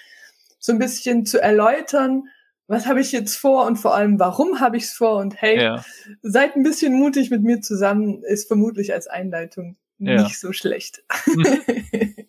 so 0.58 0.72
ein 0.72 0.80
bisschen 0.80 1.26
zu 1.26 1.40
erläutern, 1.40 2.24
was 2.66 2.88
habe 2.88 3.02
ich 3.02 3.12
jetzt 3.12 3.36
vor 3.36 3.68
und 3.68 3.78
vor 3.78 3.96
allem, 3.96 4.20
warum 4.20 4.60
habe 4.60 4.78
ich 4.78 4.84
es 4.84 4.94
vor 4.94 5.18
und 5.18 5.40
hey, 5.40 5.62
ja. 5.62 5.86
seid 6.24 6.56
ein 6.56 6.64
bisschen 6.64 6.94
mutig 6.94 7.30
mit 7.30 7.44
mir 7.44 7.62
zusammen, 7.62 8.24
ist 8.24 8.48
vermutlich 8.48 8.92
als 8.94 9.08
Einleitung 9.08 9.78
ja. 10.00 10.24
nicht 10.24 10.40
so 10.40 10.52
schlecht. 10.52 11.04
Mhm. 11.28 11.46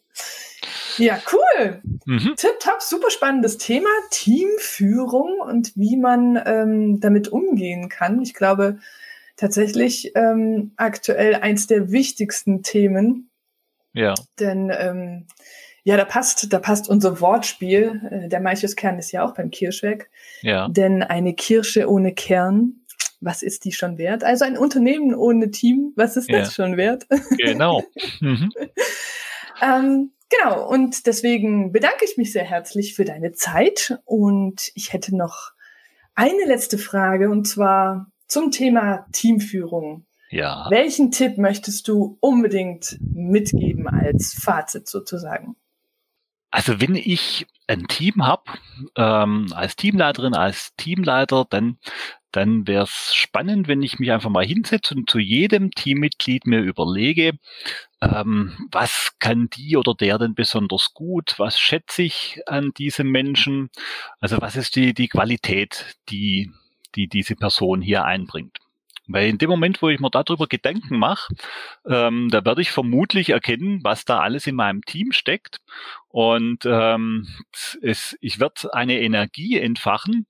Ja, 0.99 1.19
cool. 1.33 1.83
Mhm. 2.07 2.35
Tipptopp, 2.37 2.81
super 2.81 3.11
spannendes 3.11 3.59
Thema, 3.59 3.89
Teamführung 4.11 5.41
und 5.41 5.73
wie 5.77 5.97
man 5.97 6.41
ähm, 6.45 7.01
damit 7.01 7.29
umgehen 7.29 7.89
kann. 7.89 8.21
Ich 8.23 8.35
glaube, 8.35 8.79
tatsächlich 9.37 10.13
ähm, 10.15 10.73
aktuell 10.77 11.37
eins 11.37 11.67
der 11.67 11.91
wichtigsten 11.91 12.63
Themen. 12.63 13.31
Ja. 13.93 14.15
Denn 14.39 14.71
ähm, 14.77 15.27
ja, 15.83 15.97
da 15.97 16.05
passt, 16.05 16.53
da 16.53 16.59
passt 16.59 16.89
unser 16.89 17.21
Wortspiel. 17.21 18.01
Äh, 18.11 18.29
der 18.29 18.41
Maichuskern 18.41 18.99
ist 18.99 19.13
ja 19.13 19.25
auch 19.25 19.35
beim 19.35 19.51
Kirschwerk. 19.51 20.11
Ja. 20.43 20.69
Denn 20.69 21.03
eine 21.03 21.35
Kirsche 21.35 21.91
ohne 21.91 22.15
Kern, 22.15 22.81
was 23.21 23.43
ist 23.43 23.65
die 23.65 23.73
schon 23.73 23.99
wert? 23.99 24.25
Also 24.25 24.45
ein 24.45 24.57
Unternehmen 24.57 25.15
ohne 25.15 25.51
Team, 25.51 25.93
was 25.97 26.17
ist 26.17 26.29
ja. 26.29 26.41
das 26.41 26.55
schon 26.55 26.77
wert? 26.77 27.07
Genau. 27.39 27.83
Mhm. 28.21 28.53
ähm, 29.63 30.13
Genau, 30.31 30.69
und 30.69 31.07
deswegen 31.07 31.73
bedanke 31.73 32.05
ich 32.05 32.17
mich 32.17 32.33
sehr 32.33 32.45
herzlich 32.45 32.95
für 32.95 33.05
deine 33.05 33.33
Zeit 33.33 33.99
und 34.05 34.71
ich 34.75 34.93
hätte 34.93 35.17
noch 35.17 35.53
eine 36.15 36.45
letzte 36.45 36.79
Frage 36.79 37.31
und 37.31 37.47
zwar 37.47 38.11
zum 38.27 38.51
Thema 38.53 39.07
Teamführung. 39.13 40.07
Ja. 40.31 40.67
Welchen 40.71 41.11
Tipp 41.11 41.39
möchtest 41.39 41.89
du 41.89 42.17
unbedingt 42.21 42.99
mitgeben 43.01 43.89
als 43.89 44.33
Fazit 44.33 44.89
sozusagen? 44.89 45.57
Also 46.51 46.81
wenn 46.81 46.97
ich 46.97 47.47
ein 47.69 47.87
Team 47.87 48.27
habe, 48.27 48.43
ähm, 48.97 49.53
als 49.55 49.77
Teamleiterin, 49.77 50.35
als 50.35 50.75
Teamleiter, 50.77 51.47
dann 51.49 51.79
dann 52.33 52.67
wäre 52.67 52.85
es 52.85 53.15
spannend, 53.15 53.69
wenn 53.69 53.83
ich 53.83 53.99
mich 53.99 54.13
einfach 54.13 54.31
mal 54.31 54.45
hinsetze 54.45 54.95
und 54.95 55.11
zu 55.11 55.19
jedem 55.19 55.73
Teammitglied 55.73 56.47
mir 56.47 56.61
überlege, 56.61 57.33
ähm, 58.01 58.69
was 58.71 59.13
kann 59.19 59.49
die 59.51 59.77
oder 59.77 59.95
der 59.95 60.19
denn 60.19 60.35
besonders 60.35 60.95
gut, 60.95 61.35
was 61.39 61.59
schätze 61.59 62.03
ich 62.03 62.41
an 62.47 62.73
diesem 62.79 63.11
Menschen, 63.11 63.71
also 64.21 64.41
was 64.41 64.57
ist 64.57 64.77
die, 64.77 64.95
die 64.95 65.09
Qualität, 65.09 65.97
die, 66.09 66.51
die 66.95 67.09
diese 67.09 67.37
Person 67.37 67.83
hier 67.83 68.05
einbringt. 68.05 68.59
Weil 69.13 69.29
in 69.29 69.39
dem 69.39 69.51
Moment, 69.51 69.83
wo 69.83 69.89
ich 69.89 70.01
mir 70.01 70.11
darüber 70.11 70.47
Gedanken 70.47 70.99
mache, 70.99 71.35
ähm, 71.87 72.29
da 72.31 72.45
werde 72.45 72.63
ich 72.63 72.71
vermutlich 72.71 73.31
erkennen, 73.31 73.81
was 73.83 74.05
da 74.05 74.21
alles 74.21 74.47
in 74.47 74.55
meinem 74.55 74.83
Team 74.83 75.13
steckt. 75.13 75.59
Und 76.09 76.65
ähm, 76.65 77.29
es, 77.83 78.17
ich 78.21 78.41
werde 78.41 78.73
eine 78.75 79.01
Energie 79.01 79.59
entfachen, 79.59 80.27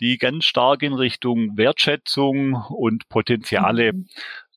die 0.00 0.18
ganz 0.18 0.44
stark 0.44 0.82
in 0.82 0.92
Richtung 0.92 1.56
Wertschätzung 1.56 2.54
und 2.54 3.08
Potenziale 3.08 3.92
mhm. 3.92 4.08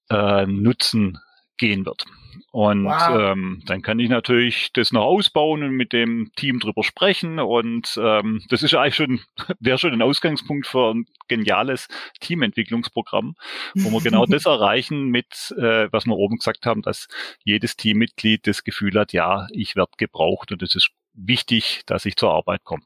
äh, 0.10 0.46
nutzen 0.46 1.20
gehen 1.58 1.86
wird. 1.86 2.06
Und 2.52 2.86
wow. 2.86 3.34
ähm, 3.34 3.62
dann 3.66 3.82
kann 3.82 4.00
ich 4.00 4.10
natürlich 4.10 4.72
das 4.74 4.92
noch 4.92 5.04
ausbauen 5.04 5.64
und 5.64 5.72
mit 5.72 5.94
dem 5.94 6.32
Team 6.36 6.60
drüber 6.60 6.84
sprechen. 6.84 7.40
Und 7.40 8.00
ähm, 8.02 8.44
das 8.50 8.64
ist 8.64 8.74
eigentlich 8.76 8.96
schon, 8.96 9.20
wäre 9.60 9.78
schon 9.78 9.94
ein 9.94 10.02
Ausgangspunkt 10.02 10.68
für 10.68 10.94
ein 10.94 11.06
geniales 11.28 11.88
Teamentwicklungsprogramm, 12.22 13.36
wo 13.74 13.92
wir 13.92 14.02
genau 14.02 14.26
das 14.26 14.46
erreichen 14.46 15.08
mit, 15.08 15.54
äh, 15.58 15.92
was 15.92 16.06
wir 16.06 16.16
oben 16.16 16.38
gesagt 16.38 16.66
haben, 16.66 16.82
dass 16.82 17.08
jedes 17.44 17.76
Teammitglied 17.76 18.48
das 18.48 18.64
Gefühl 18.64 18.98
hat, 19.00 19.14
ja, 19.14 19.48
ich 19.52 19.76
werde 19.76 19.92
gebraucht 19.98 20.52
und 20.52 20.62
es 20.62 20.76
ist 20.76 20.92
wichtig, 21.14 21.82
dass 21.86 22.06
ich 22.06 22.16
zur 22.16 22.32
Arbeit 22.32 22.64
komme. 22.64 22.84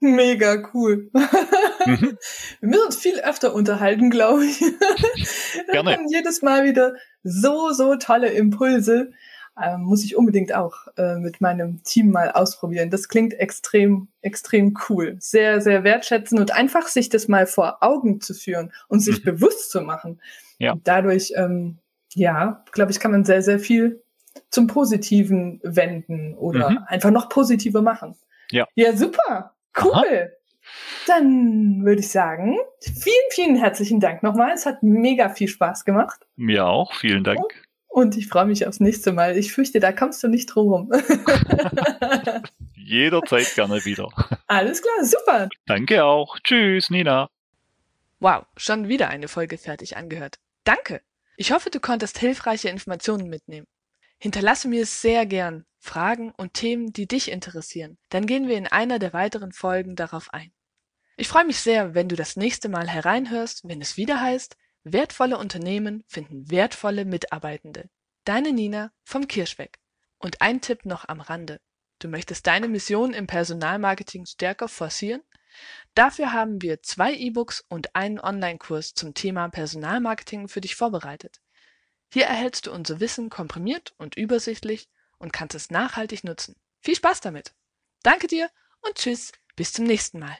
Mega 0.00 0.62
cool. 0.72 1.10
Mhm. 1.88 2.18
Wir 2.60 2.68
müssen 2.68 2.86
uns 2.86 2.96
viel 2.96 3.20
öfter 3.20 3.54
unterhalten, 3.54 4.10
glaube 4.10 4.44
ich. 4.44 4.60
Gerne. 5.72 5.98
jedes 6.08 6.42
Mal 6.42 6.64
wieder 6.64 6.94
so, 7.22 7.72
so 7.72 7.96
tolle 7.96 8.28
Impulse. 8.28 9.10
Ähm, 9.60 9.82
muss 9.82 10.04
ich 10.04 10.16
unbedingt 10.16 10.54
auch 10.54 10.86
äh, 10.96 11.16
mit 11.16 11.40
meinem 11.40 11.82
Team 11.82 12.12
mal 12.12 12.30
ausprobieren. 12.30 12.90
Das 12.90 13.08
klingt 13.08 13.34
extrem, 13.34 14.06
extrem 14.20 14.78
cool. 14.88 15.16
Sehr, 15.18 15.60
sehr 15.60 15.82
wertschätzend 15.82 16.40
und 16.40 16.54
einfach 16.54 16.86
sich 16.86 17.08
das 17.08 17.26
mal 17.26 17.46
vor 17.46 17.78
Augen 17.82 18.20
zu 18.20 18.34
führen 18.34 18.72
und 18.86 19.00
sich 19.00 19.24
mhm. 19.24 19.32
bewusst 19.32 19.70
zu 19.72 19.80
machen. 19.80 20.20
Ja. 20.58 20.72
Und 20.72 20.86
dadurch, 20.86 21.32
ähm, 21.34 21.78
ja, 22.14 22.64
glaube 22.70 22.92
ich, 22.92 23.00
kann 23.00 23.10
man 23.10 23.24
sehr, 23.24 23.42
sehr 23.42 23.58
viel 23.58 24.00
zum 24.50 24.68
Positiven 24.68 25.60
wenden 25.64 26.34
oder 26.34 26.70
mhm. 26.70 26.78
einfach 26.86 27.10
noch 27.10 27.28
positiver 27.28 27.82
machen. 27.82 28.16
Ja. 28.50 28.66
Ja, 28.74 28.96
super. 28.96 29.54
Cool. 29.76 29.92
Aha. 29.92 30.37
Dann 31.06 31.84
würde 31.84 32.00
ich 32.00 32.10
sagen, 32.10 32.58
vielen, 32.80 33.30
vielen 33.30 33.56
herzlichen 33.56 34.00
Dank 34.00 34.22
nochmal. 34.22 34.52
Es 34.52 34.66
hat 34.66 34.82
mega 34.82 35.30
viel 35.30 35.48
Spaß 35.48 35.84
gemacht. 35.84 36.26
Mir 36.36 36.66
auch. 36.66 36.94
Vielen 36.94 37.24
Dank. 37.24 37.40
Und 37.88 38.16
ich 38.16 38.28
freue 38.28 38.44
mich 38.44 38.66
aufs 38.66 38.80
nächste 38.80 39.12
Mal. 39.12 39.36
Ich 39.36 39.52
fürchte, 39.52 39.80
da 39.80 39.92
kommst 39.92 40.22
du 40.22 40.28
nicht 40.28 40.46
drum 40.46 40.68
rum. 40.68 40.92
Jederzeit 42.74 43.54
gerne 43.54 43.84
wieder. 43.84 44.08
Alles 44.46 44.82
klar, 44.82 45.04
super. 45.04 45.48
Danke 45.66 46.04
auch. 46.04 46.38
Tschüss, 46.40 46.90
Nina. 46.90 47.28
Wow, 48.20 48.44
schon 48.56 48.88
wieder 48.88 49.08
eine 49.08 49.28
Folge 49.28 49.58
fertig 49.58 49.96
angehört. 49.96 50.36
Danke. 50.64 51.00
Ich 51.36 51.52
hoffe, 51.52 51.70
du 51.70 51.80
konntest 51.80 52.18
hilfreiche 52.18 52.68
Informationen 52.68 53.28
mitnehmen. 53.28 53.66
Hinterlasse 54.18 54.68
mir 54.68 54.84
sehr 54.86 55.24
gern 55.24 55.64
Fragen 55.78 56.32
und 56.36 56.54
Themen, 56.54 56.92
die 56.92 57.06
dich 57.06 57.30
interessieren. 57.30 57.96
Dann 58.08 58.26
gehen 58.26 58.48
wir 58.48 58.56
in 58.56 58.66
einer 58.66 58.98
der 58.98 59.12
weiteren 59.12 59.52
Folgen 59.52 59.94
darauf 59.94 60.32
ein. 60.32 60.52
Ich 61.20 61.26
freue 61.26 61.44
mich 61.44 61.58
sehr, 61.58 61.96
wenn 61.96 62.08
du 62.08 62.14
das 62.14 62.36
nächste 62.36 62.68
Mal 62.68 62.88
hereinhörst, 62.88 63.62
wenn 63.64 63.82
es 63.82 63.96
wieder 63.96 64.20
heißt, 64.20 64.56
wertvolle 64.84 65.36
Unternehmen 65.36 66.04
finden 66.06 66.48
wertvolle 66.48 67.04
Mitarbeitende. 67.04 67.90
Deine 68.22 68.52
Nina 68.52 68.92
vom 69.02 69.26
Kirschweg. 69.26 69.80
Und 70.20 70.40
ein 70.40 70.60
Tipp 70.60 70.84
noch 70.84 71.08
am 71.08 71.20
Rande. 71.20 71.60
Du 71.98 72.06
möchtest 72.06 72.46
deine 72.46 72.68
Mission 72.68 73.14
im 73.14 73.26
Personalmarketing 73.26 74.26
stärker 74.26 74.68
forcieren? 74.68 75.20
Dafür 75.92 76.32
haben 76.32 76.62
wir 76.62 76.82
zwei 76.82 77.12
E-Books 77.14 77.64
und 77.68 77.96
einen 77.96 78.20
Online-Kurs 78.20 78.94
zum 78.94 79.12
Thema 79.12 79.48
Personalmarketing 79.48 80.46
für 80.46 80.60
dich 80.60 80.76
vorbereitet. 80.76 81.40
Hier 82.12 82.26
erhältst 82.26 82.68
du 82.68 82.72
unser 82.72 83.00
Wissen 83.00 83.28
komprimiert 83.28 83.92
und 83.98 84.16
übersichtlich 84.16 84.88
und 85.18 85.32
kannst 85.32 85.56
es 85.56 85.70
nachhaltig 85.70 86.22
nutzen. 86.22 86.54
Viel 86.80 86.94
Spaß 86.94 87.22
damit! 87.22 87.56
Danke 88.04 88.28
dir 88.28 88.48
und 88.82 88.94
tschüss, 88.94 89.32
bis 89.56 89.72
zum 89.72 89.84
nächsten 89.84 90.20
Mal. 90.20 90.38